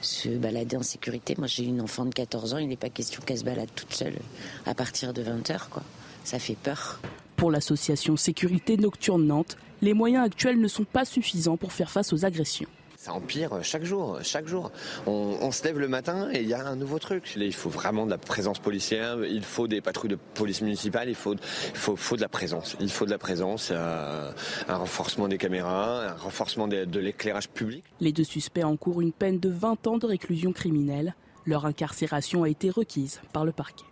[0.00, 1.36] se balader en sécurité.
[1.38, 3.94] Moi j'ai une enfant de 14 ans, il n'est pas question qu'elle se balade toute
[3.94, 4.18] seule
[4.66, 5.84] à partir de 20h quoi.
[6.24, 7.00] Ça fait peur.
[7.38, 12.12] Pour l'association Sécurité Nocturne Nantes, les moyens actuels ne sont pas suffisants pour faire face
[12.12, 12.68] aux agressions.
[12.96, 14.72] Ça empire chaque jour, chaque jour.
[15.06, 17.32] On, on se lève le matin et il y a un nouveau truc.
[17.36, 21.08] Là, il faut vraiment de la présence policière, il faut des patrouilles de police municipale,
[21.08, 21.38] il faut, il
[21.78, 22.76] faut, faut de la présence.
[22.80, 24.32] Il faut de la présence, euh,
[24.66, 27.84] un renforcement des caméras, un renforcement des- de l'éclairage public.
[28.00, 31.14] Les deux suspects encourent une peine de 20 ans de réclusion criminelle.
[31.46, 33.84] Leur incarcération a été requise par le parquet.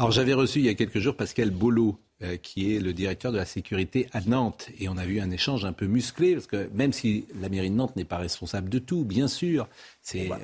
[0.00, 3.30] Alors j'avais reçu il y a quelques jours Pascal Bolo, euh, qui est le directeur
[3.30, 4.70] de la sécurité à Nantes.
[4.80, 7.70] Et on a vu un échange un peu musclé, parce que même si la mairie
[7.70, 9.68] de Nantes n'est pas responsable de tout, bien sûr,
[10.10, 10.36] c'est euh,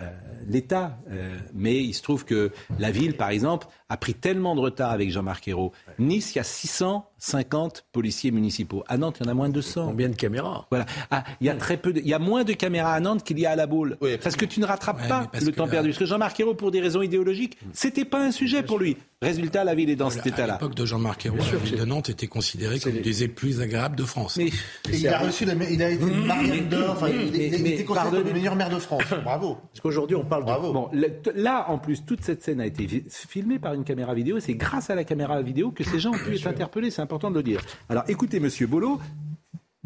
[0.46, 0.98] l'État.
[1.10, 4.90] euh, mais il se trouve que la ville, par exemple, a pris tellement de retard
[4.90, 5.72] avec Jean-Marc Ayrault.
[5.98, 8.84] Nice, il y a 650 policiers municipaux.
[8.88, 9.86] À Nantes, il y en a moins de 200.
[9.86, 10.66] Combien de caméras?
[10.70, 10.86] Voilà.
[11.10, 13.24] Ah, il y a très peu de- il y a moins de caméras à Nantes
[13.24, 13.96] qu'il y a à la Baule.
[14.22, 15.90] parce que tu ne rattrapes pas le temps là- perdu.
[15.90, 18.96] Parce que Jean-Marc Ayrault, pour des raisons idéologiques, c'était pas un sujet pour lui.
[19.22, 20.54] Résultat, la ville est dans cet À état-là.
[20.54, 23.96] l'époque de Jean-Marc Ayrault, la ville de Nantes était considérée comme une des plus agréables
[23.96, 24.36] de France.
[24.36, 27.62] Mais, Et il a reçu, la, il a été Marianne d'or, enfin, il, il- il
[27.62, 29.02] mais- était considéré comme le meilleur maire de France.
[29.24, 29.53] Bravo.
[29.54, 30.46] Parce qu'aujourd'hui, on parle de.
[30.46, 30.72] Bravo.
[30.72, 30.90] Bon,
[31.34, 34.36] là, en plus, toute cette scène a été filmée par une caméra vidéo.
[34.36, 36.90] et C'est grâce à la caméra vidéo que ces gens ont pu être interpellés.
[36.90, 37.60] C'est important de le dire.
[37.88, 39.00] Alors, écoutez, Monsieur Bolo,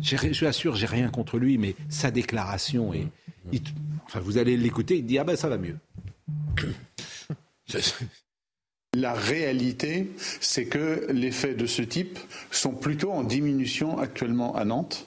[0.00, 3.06] je vous assure, j'ai rien contre lui, mais sa déclaration est.
[3.52, 3.62] il-
[4.06, 4.98] enfin, vous allez l'écouter.
[4.98, 5.76] Il dit ah ben ça va mieux.
[8.96, 10.08] La réalité,
[10.40, 12.18] c'est que les faits de ce type
[12.50, 15.06] sont plutôt en diminution actuellement à Nantes,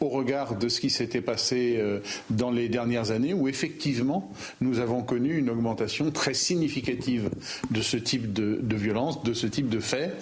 [0.00, 4.30] au regard de ce qui s'était passé euh, dans les dernières années, où effectivement
[4.60, 7.30] nous avons connu une augmentation très significative
[7.70, 10.14] de ce type de, violence, de ce type de faits.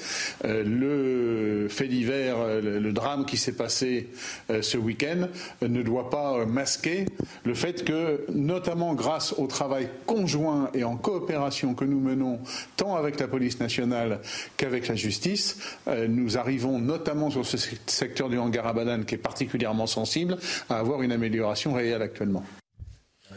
[0.44, 4.08] Euh, le fait divers, euh, le, drame qui s'est passé
[4.48, 5.28] ce week-end
[5.62, 7.06] ne doit pas masquer
[7.44, 12.38] le fait que, notamment grâce au travail conjoint et en coopération que nous menons,
[12.76, 14.20] tant avec la police nationale
[14.56, 19.14] qu'avec la justice, euh, nous arrivons notamment sur ce sec- secteur du hangar Abadan qui
[19.16, 20.36] est particulièrement sensible
[20.68, 22.44] à avoir une amélioration réelle actuellement.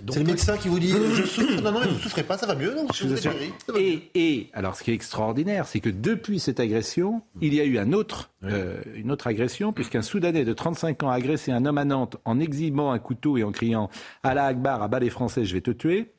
[0.09, 1.61] C'est le médecin qui vous dit Je souffre.
[1.61, 2.73] Non, non, vous ne souffrez pas, ça va mieux.
[2.73, 3.33] Non, Je vous vous êtes assure.
[3.75, 4.09] guéri.
[4.15, 7.63] Et, et alors, ce qui est extraordinaire, c'est que depuis cette agression, il y a
[7.63, 11.65] eu un autre, euh, une autre agression, puisqu'un Soudanais de 35 ans a agressé un
[11.67, 13.89] homme à Nantes en exhibant un couteau et en criant
[14.23, 16.11] Allah Akbar, à bas les Français, je vais te tuer.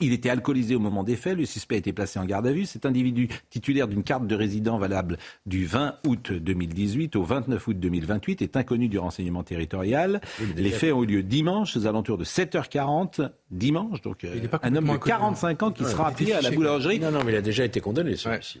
[0.00, 1.36] Il était alcoolisé au moment des faits.
[1.36, 2.66] Le suspect a été placé en garde à vue.
[2.66, 7.78] Cet individu titulaire d'une carte de résident valable du 20 août 2018 au 29 août
[7.78, 10.20] 2028 est inconnu du renseignement territorial.
[10.56, 14.00] Les faits ont eu lieu dimanche aux alentours de 7h40 dimanche.
[14.02, 14.98] Donc euh, un homme de complètement inconnu.
[14.98, 16.98] 45 ans qui Ouais, sera appelé à la boulangerie.
[16.98, 18.60] Non, non, mais il a déjà été condamné, celui-ci.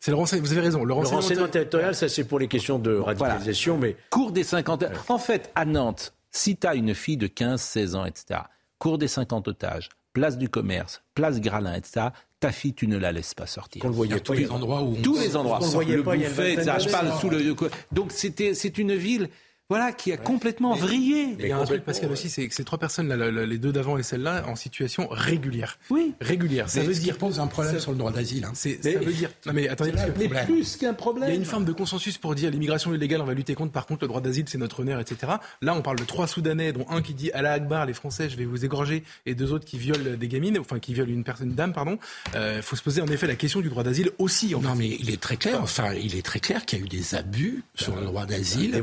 [0.00, 0.80] C'est le renseignement, vous avez raison.
[0.80, 4.44] Le Le renseignement, renseignement territorial, ça c'est pour les questions de radicalisation, mais Cours des
[4.44, 8.40] 50 En fait, à Nantes, si tu as une fille de 15, 16 ans, etc.,
[8.78, 12.06] cours des 50 otages, place du commerce, place Gralin, etc.,
[12.40, 13.82] ta fille, tu ne la laisses pas sortir.
[13.82, 14.38] qu'on le voyait tous pas.
[14.38, 15.58] les endroits où on- Tous les endroits.
[15.58, 16.86] Qu'on le voyait le pas il y a une Bouffet, vingtaine etc.
[16.88, 17.54] Je parle sous le.
[17.92, 19.28] Donc c'était, c'est une ville,
[19.70, 21.36] voilà, qui a complètement vrillé.
[21.38, 23.96] Il y a un truc, Pascal, aussi, c'est que ces trois personnes-là, les deux d'avant
[23.96, 25.78] et celle-là, en situation régulière.
[25.90, 26.14] Oui.
[26.20, 26.68] Régulière.
[26.68, 27.16] Ça Mais veut ce qui dire.
[27.18, 28.44] pose un problème ça- sur le droit d'asile.
[28.44, 28.52] hein.
[28.54, 29.30] C'est, ça veut dire.
[29.46, 30.46] Non, mais attendez, Mais problème.
[30.46, 31.34] plus qu'un Il y a problème.
[31.34, 33.72] une forme de consensus pour dire l'immigration illégale, on va lutter contre.
[33.72, 35.32] Par contre, le droit d'asile, c'est notre honneur, etc.
[35.62, 38.36] Là, on parle de trois Soudanais, dont un qui dit Allah Akbar, les Français, je
[38.36, 41.48] vais vous égorger, et deux autres qui violent des gamines, enfin qui violent une personne,
[41.48, 41.98] une dame, pardon.
[42.34, 44.54] Il faut se poser en effet la question du droit d'asile aussi.
[44.54, 44.78] En Non, fait.
[44.78, 45.60] mais il est très clair.
[45.62, 48.82] Enfin, il est très clair qu'il y a eu des abus sur le droit d'asile.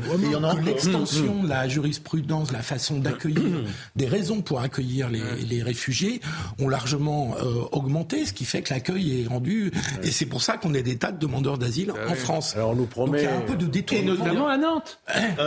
[0.72, 3.64] Il l'extension de la jurisprudence, la façon d'accueillir,
[3.96, 6.20] des raisons pour accueillir les, les réfugiés
[6.58, 9.72] ont largement euh, augmenté, ce qui fait que l'accueil est rendu.
[10.02, 12.54] Et c'est pour ça qu'on a des tas de demandeurs d'asile en France.
[12.56, 13.20] Alors on nous Donc promet.
[13.20, 14.14] il y a un peu de Et détournement.
[14.14, 14.98] notamment à Nantes.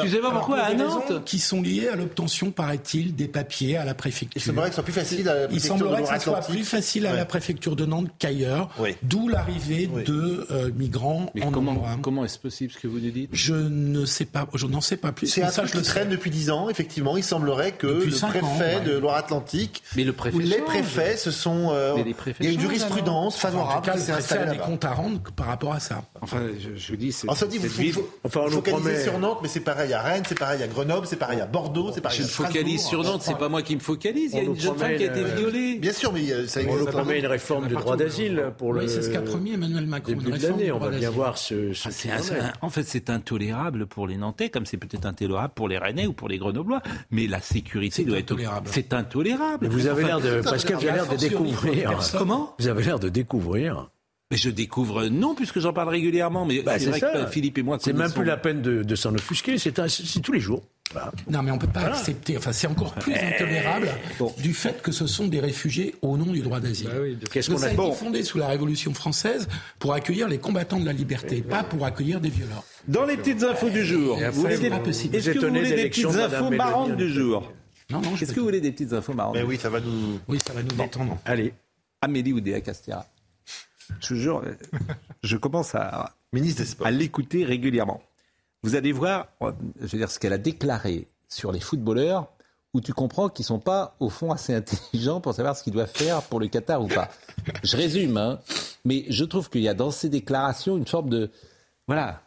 [0.03, 3.77] tu sais pas pourquoi pour à Nantes Qui sont liées à l'obtention, paraît-il, des papiers
[3.77, 4.41] à la Il préfecture.
[4.41, 6.39] semblerait que ce soit plus facile à la Il préfecture de semblerait que ce soit
[6.41, 8.95] plus facile à la préfecture de Nantes qu'ailleurs, Oui.
[9.03, 10.03] d'où l'arrivée Oui.
[10.03, 13.29] de euh, migrants Mais en comment, comment est-ce possible ce que vous nous dites?
[13.31, 15.11] Je ne sais pas, je n'en sais pas.
[15.23, 17.17] C'est un ça, truc je le qui traîne depuis 10 ans, effectivement.
[17.17, 21.17] Il semblerait que Depuis le préfet ans, de Loire-Atlantique, Mais le préfet ou les préfets
[21.17, 21.69] se sont.
[21.71, 24.85] euh, les préfets il y a une jurisprudence favorable qui s'est installée a des comptes
[24.85, 26.03] à rendre par rapport à ça.
[26.21, 27.27] Enfin, je, je vous dis, c'est.
[27.27, 30.01] Alors ça dit, vous faut, Enfin, on focaliser promet- sur Nantes, mais c'est pareil à
[30.01, 32.83] Rennes, c'est pareil à Grenoble, c'est pareil à Bordeaux, c'est pareil Je à me focalise
[32.83, 34.31] sur Nantes, c'est pas moi qui me focalise.
[34.33, 35.75] Il y a On une jeune femme qui a été une- violée.
[35.79, 38.51] Bien sûr, mais euh, ça On existe nous dans promet une réforme du droit d'asile
[38.57, 40.13] pour le Oui, c'est ce qu'a promis Emmanuel Macron.
[40.13, 40.71] début de l'année.
[40.71, 41.71] On va bien voir ce,
[42.11, 46.07] Ah, en fait, c'est intolérable pour les Nantais, comme c'est peut-être intolérable pour les Rennais
[46.07, 46.81] ou pour les Grenoblois.
[47.11, 48.31] Mais la sécurité doit être.
[48.31, 48.67] intolérable.
[48.71, 49.59] C'est intolérable.
[49.61, 51.99] Mais vous avez Enfin, l'air de, Pascal, vous avez l'air de découvrir.
[52.17, 52.55] Comment?
[52.59, 53.89] Vous avez l'air de découvrir.
[54.31, 57.11] Mais je découvre, non, puisque j'en parle régulièrement, mais Bah, c'est vrai ça.
[57.11, 59.59] que Philippe et moi C'est même plus la peine de, de s'en offusquer.
[59.59, 60.63] C'est un- c'est tous les jours.
[60.91, 61.11] Voilà.
[61.29, 62.37] Non, mais on peut pas accepter.
[62.37, 63.89] Enfin, c'est encore plus intolérable
[64.37, 66.89] du fait que ce sont des réfugiés au nom du droit d'asile.
[67.31, 67.91] Qu'est-ce Donc qu'on ça a a été Bon.
[67.91, 69.47] fondé sous la Révolution française
[69.79, 72.63] pour accueillir les combattants de la liberté, pas pour accueillir des violeurs.
[72.87, 74.61] Dans les petites infos du jour, vous voulez est-ce
[75.31, 77.51] que vous voulez de des petites infos marrantes du jour
[77.89, 80.19] Non, non, Est-ce que vous voulez des petites infos marrantes Mais oui, ça va nous.
[80.27, 81.17] Oui, ça va nous détendre.
[81.25, 81.53] Allez.
[82.01, 83.05] Amélie Oudéa Castéra.
[83.99, 84.53] Je vous jure, euh,
[85.23, 86.13] je commence à
[86.91, 88.01] l'écouter régulièrement.
[88.65, 92.31] Vous allez voir, euh, je veux dire, ce qu'elle a déclaré sur les footballeurs,
[92.73, 95.93] où tu comprends qu'ils sont pas, au fond, assez intelligents pour savoir ce qu'ils doivent
[95.93, 97.09] faire pour le Qatar ou pas.
[97.61, 98.39] Je résume, hein,
[98.83, 101.29] mais je trouve qu'il y a dans ces déclarations une forme de,
[101.87, 102.23] voilà,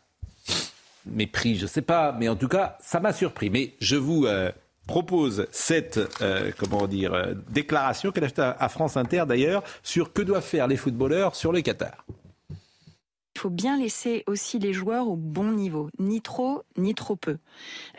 [1.07, 3.51] mépris, je sais pas, mais en tout cas, ça m'a surpris.
[3.51, 4.53] Mais je vous euh,
[4.87, 10.13] propose cette, euh, comment dire, déclaration qu'elle a faite à, à France Inter d'ailleurs sur
[10.13, 12.05] que doivent faire les footballeurs sur le Qatar.
[13.39, 17.37] Faut bien laisser aussi les joueurs au bon niveau, ni trop ni trop peu.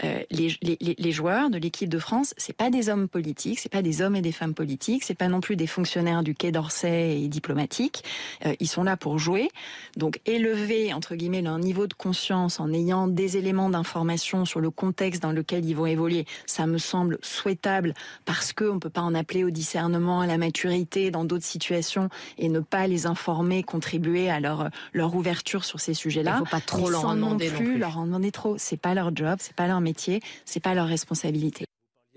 [0.04, 4.02] Euh, les, joueurs de l'équipe de France, c'est pas des hommes politiques, c'est pas des
[4.02, 7.30] hommes et des femmes politiques, c'est pas non plus des fonctionnaires du Quai d'Orsay et
[7.30, 8.04] diplomatiques.
[8.46, 9.48] Euh, ils sont là pour jouer.
[9.96, 14.72] Donc élever entre guillemets leur niveau de conscience en ayant des éléments d'information sur le
[14.72, 17.94] contexte dans lequel ils vont évoluer, ça me semble souhaitable
[18.26, 22.10] parce que on peut pas en appeler au discernement, à la maturité dans d'autres situations
[22.38, 24.70] et ne pas les informer, contribuer à leur
[25.16, 26.36] ouverture sur ces sujets-là.
[26.36, 28.58] Il faut pas trop leur en demander non plus, leur en demander trop.
[28.58, 31.66] C'est pas leur job, c'est pas leur métier, c'est pas leur responsabilité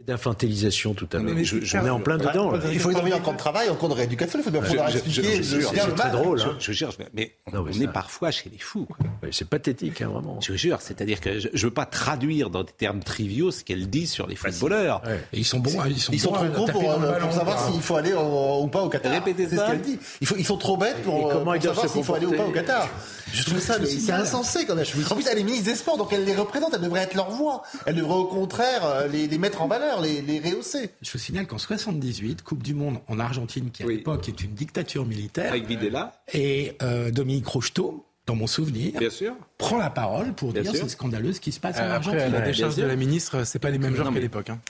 [0.07, 1.37] d'infantilisation tout à l'heure.
[1.43, 2.53] Je, je mets en plein dedans.
[2.71, 4.39] Il faut travailler en camp de travail, en camp de rééducation.
[4.39, 5.43] Il faut bien pouvoir expliquer.
[5.43, 6.41] C'est très drôle.
[6.41, 6.57] Hein.
[6.59, 8.87] Je, jure, mais on, est parfois chez les fous.
[9.31, 10.41] C'est pathétique, hein, vraiment.
[10.41, 13.89] Je jure, c'est-à-dire que je ne veux pas traduire dans des termes triviaux ce qu'elle
[13.89, 15.03] dit sur les footballeurs.
[15.33, 15.71] Et ils sont bons.
[15.87, 18.89] Ils sont, ils sont trop gros pour, pour, savoir s'il faut aller ou pas au
[18.89, 19.13] Qatar.
[19.13, 19.99] Répétez ce qu'elle dit.
[20.21, 22.89] Ils sont trop bêtes pour, savoir s'il faut aller ou pas au Qatar.
[23.33, 24.85] Je trouve ça, c'est insensé quand même.
[25.11, 27.31] En plus, elle est ministre des Sports, donc elle les représente, elle devrait être leur
[27.31, 27.63] voix.
[27.87, 30.91] Elle devrait au contraire les mettre en valeur, les rehausser.
[31.03, 34.53] Je vous signale qu'en 78, Coupe du Monde en Argentine, qui à l'époque est une
[34.53, 35.51] dictature militaire.
[35.51, 36.23] Avec Videla.
[36.33, 39.35] Et euh, Dominique Rocheteau, dans mon souvenir, Bien sûr.
[39.59, 42.21] prend la parole pour dire c'est scandaleux ce qui se passe en Argentine.
[42.21, 44.51] Après, la décharge de la ministre, c'est pas les mêmes genres qu'à l'époque.
[44.51, 44.61] Hein.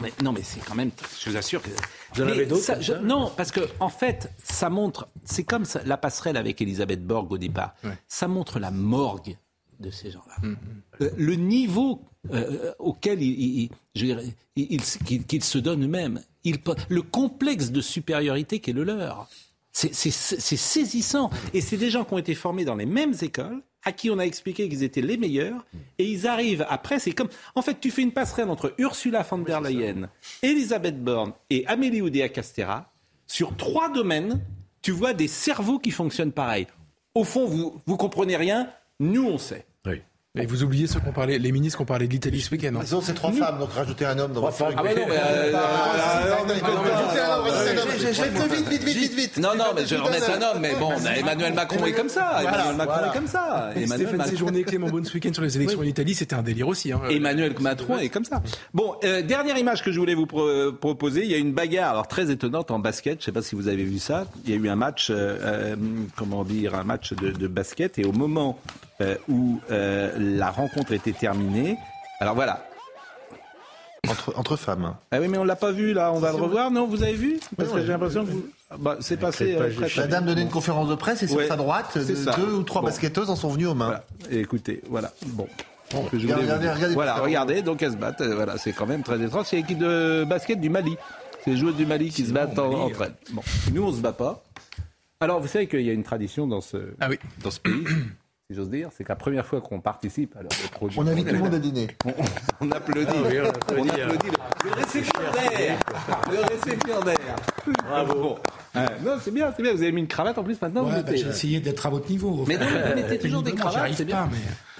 [0.00, 0.90] Mais, non, mais c'est quand même.
[1.22, 1.68] Je vous assure que.
[2.14, 5.08] Vous en avez d'autres Non, parce que en fait, ça montre.
[5.24, 7.74] C'est comme la passerelle avec Elisabeth Borg au départ.
[8.08, 9.36] Ça montre la morgue
[9.80, 10.36] de ces gens-là.
[10.42, 10.56] Mm, mm.
[11.02, 12.02] Euh, le niveau
[12.32, 13.70] euh, auquel ils,
[15.42, 19.28] se donnent eux-mêmes, le complexe de supériorité qui est le leur,
[19.72, 21.30] c'est saisissant.
[21.54, 24.18] Et c'est des gens qui ont été formés dans les mêmes écoles, à qui on
[24.18, 25.64] a expliqué qu'ils étaient les meilleurs,
[25.98, 29.38] et ils arrivent après, c'est comme, en fait, tu fais une passerelle entre Ursula von
[29.38, 30.10] der Leyen,
[30.42, 32.92] Elisabeth Borne et Amélie Oudéa Castera,
[33.26, 34.44] sur trois domaines,
[34.82, 36.66] tu vois des cerveaux qui fonctionnent pareil.
[37.14, 39.64] Au fond, vous, vous comprenez rien, nous on sait.
[40.38, 42.76] Et vous oubliez ceux qu'on parlait, les ministres qui ont parlé de l'Italie ce week-end.
[42.76, 43.00] Hein.
[43.02, 45.08] c'est trois femmes, donc rajoutez un homme dans votre Ah bah non,
[46.46, 46.54] mais.
[48.56, 49.38] Vite, vite, vite, vite, vite.
[49.38, 52.44] Non, non, mais je vais remettre un homme, mais bon, Emmanuel Macron est comme ça.
[52.44, 53.72] Emmanuel Macron est comme ça.
[53.74, 56.92] Stéphane Séjourné, Clément Beaune ce week-end sur les élections en Italie, c'était un délire aussi.
[56.92, 57.00] Hein.
[57.10, 58.40] Emmanuel Macron est comme ça.
[58.72, 61.24] Bon, dernière image que je voulais vous proposer.
[61.24, 63.14] Il y a une bagarre, alors très étonnante en basket.
[63.14, 64.26] Je ne sais pas si vous avez vu ça.
[64.44, 65.10] Il y a eu un match,
[66.16, 68.60] comment dire, un match de basket, et au moment
[69.00, 71.76] euh, où euh, la rencontre était terminée.
[72.20, 72.64] Alors voilà.
[74.08, 74.94] Entre, entre femmes.
[75.10, 76.12] Ah oui, mais on l'a pas vu là.
[76.12, 76.70] On va le revoir.
[76.70, 77.38] Non, vous avez vu?
[77.56, 78.46] Parce que j'ai l'impression que vous...
[78.78, 79.54] bah, c'est passé.
[79.54, 81.98] Euh, la dame donnait une conférence de presse et sur sa droite,
[82.36, 84.00] deux ou trois basketteuses en sont venues aux mains.
[84.30, 85.12] écoutez, voilà.
[85.26, 85.48] Bon.
[86.92, 88.22] voilà, regardez, donc elles se battent.
[88.22, 89.46] Voilà, c'est quand même très étrange.
[89.46, 90.96] C'est l'équipe de basket du Mali.
[91.44, 93.14] C'est les joueuses du Mali qui se battent entre elles.
[93.32, 93.42] Bon.
[93.72, 94.42] Nous, on se bat pas.
[95.20, 97.18] Alors, vous savez qu'il y a une tradition dans ce, ah oui.
[97.42, 97.84] dans ce pays
[98.50, 100.98] si j'ose dire, c'est que la première fois qu'on participe à leur projet.
[100.98, 101.86] On invite tout le monde à dîner.
[102.60, 103.06] On, applaudit.
[103.14, 103.90] Ah on, applaudit.
[104.64, 105.78] Le, récipiendaire.
[106.32, 107.36] Le récipiendaire.
[107.86, 108.38] Bravo.
[108.74, 109.72] Non, c'est bien, c'est bien.
[109.72, 110.84] Vous avez mis une cravate en plus maintenant.
[110.84, 112.44] Ouais, bah, J'ai essayé d'être à votre niveau.
[112.46, 114.28] Mais non, vous mettez toujours des cravates, c'est bien.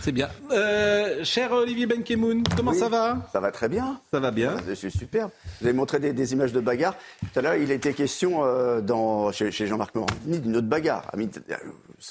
[0.01, 0.30] C'est bien.
[0.51, 3.28] Euh, cher Olivier Benkemoun, comment ça va?
[3.32, 4.01] Ça va très bien.
[4.11, 4.57] Ça va bien.
[4.66, 5.30] Je suis superbe.
[5.61, 6.97] Vous avez montré des, images de bagarre.
[7.20, 11.11] Tout à l'heure, il était question euh, dans, chez, Jean-Marc Morandini d'une autre bagarre.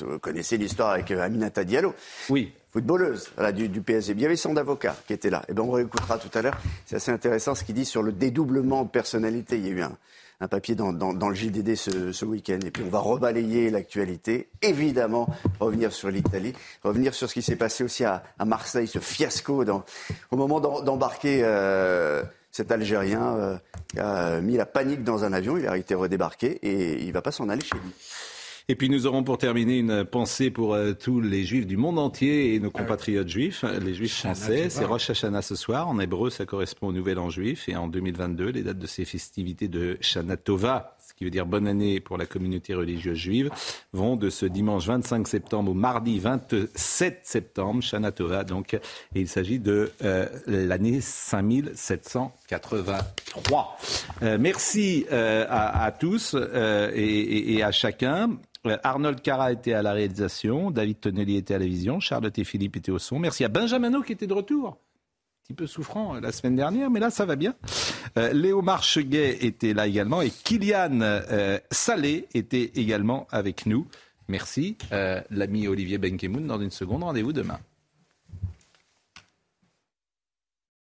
[0.01, 1.95] Vous connaissez l'histoire avec euh, Aminata Diallo.
[2.29, 2.53] Oui.
[2.71, 4.13] Footballeuse du, du, PSG.
[4.13, 5.39] Il y avait son avocat qui était là.
[5.47, 6.57] Et eh ben on réécoutera tout à l'heure.
[6.85, 9.57] C'est assez intéressant ce qu'il dit sur le dédoublement de personnalité.
[9.57, 9.97] Il y a eu un,
[10.41, 12.59] un papier dans, dans, le JDD ce, ce week-end.
[12.65, 14.49] Et puis on va rebalayer l'actualité.
[14.61, 15.27] Évidemment,
[15.59, 19.65] revenir sur l'Italie, revenir sur ce qui s'est passé aussi à, à, Marseille, ce fiasco
[19.65, 19.83] dans,
[20.31, 21.41] au moment d'embarquer.
[21.43, 23.57] Euh, cet Algérien euh,
[23.97, 27.21] a mis la panique dans un avion, il a été redébarqué et il ne va
[27.21, 27.93] pas s'en aller chez lui.
[28.71, 31.97] Et puis nous aurons pour terminer une pensée pour euh, tous les juifs du monde
[31.97, 34.69] entier et nos compatriotes juifs, les juifs français.
[34.69, 35.87] C'est Rosh Hashanah ce soir.
[35.87, 37.67] En hébreu, ça correspond au Nouvel An juif.
[37.67, 41.47] Et en 2022, les dates de ces festivités de Shana Tova, ce qui veut dire
[41.47, 43.49] bonne année pour la communauté religieuse juive,
[43.91, 48.81] vont de ce dimanche 25 septembre au mardi 27 septembre, Shana Tova donc, et
[49.15, 53.77] il s'agit de euh, l'année 5783.
[54.21, 56.35] Euh, merci à, tous
[56.93, 58.37] et, à chacun.
[58.67, 62.43] Euh, Arnold Cara était à la réalisation, David Tonnelly était à la vision, Charlotte et
[62.43, 63.19] Philippe étaient au son.
[63.19, 64.67] Merci à Benjamin qui était de retour.
[64.69, 64.75] Un
[65.43, 67.55] petit peu souffrant euh, la semaine dernière, mais là ça va bien.
[68.17, 71.21] Euh, Léo Marcheguet était là également et Kylian
[71.71, 73.87] Salé était également avec nous.
[74.27, 74.77] Merci.
[74.91, 77.59] L'ami Olivier Benkemoun, dans une seconde, rendez-vous demain.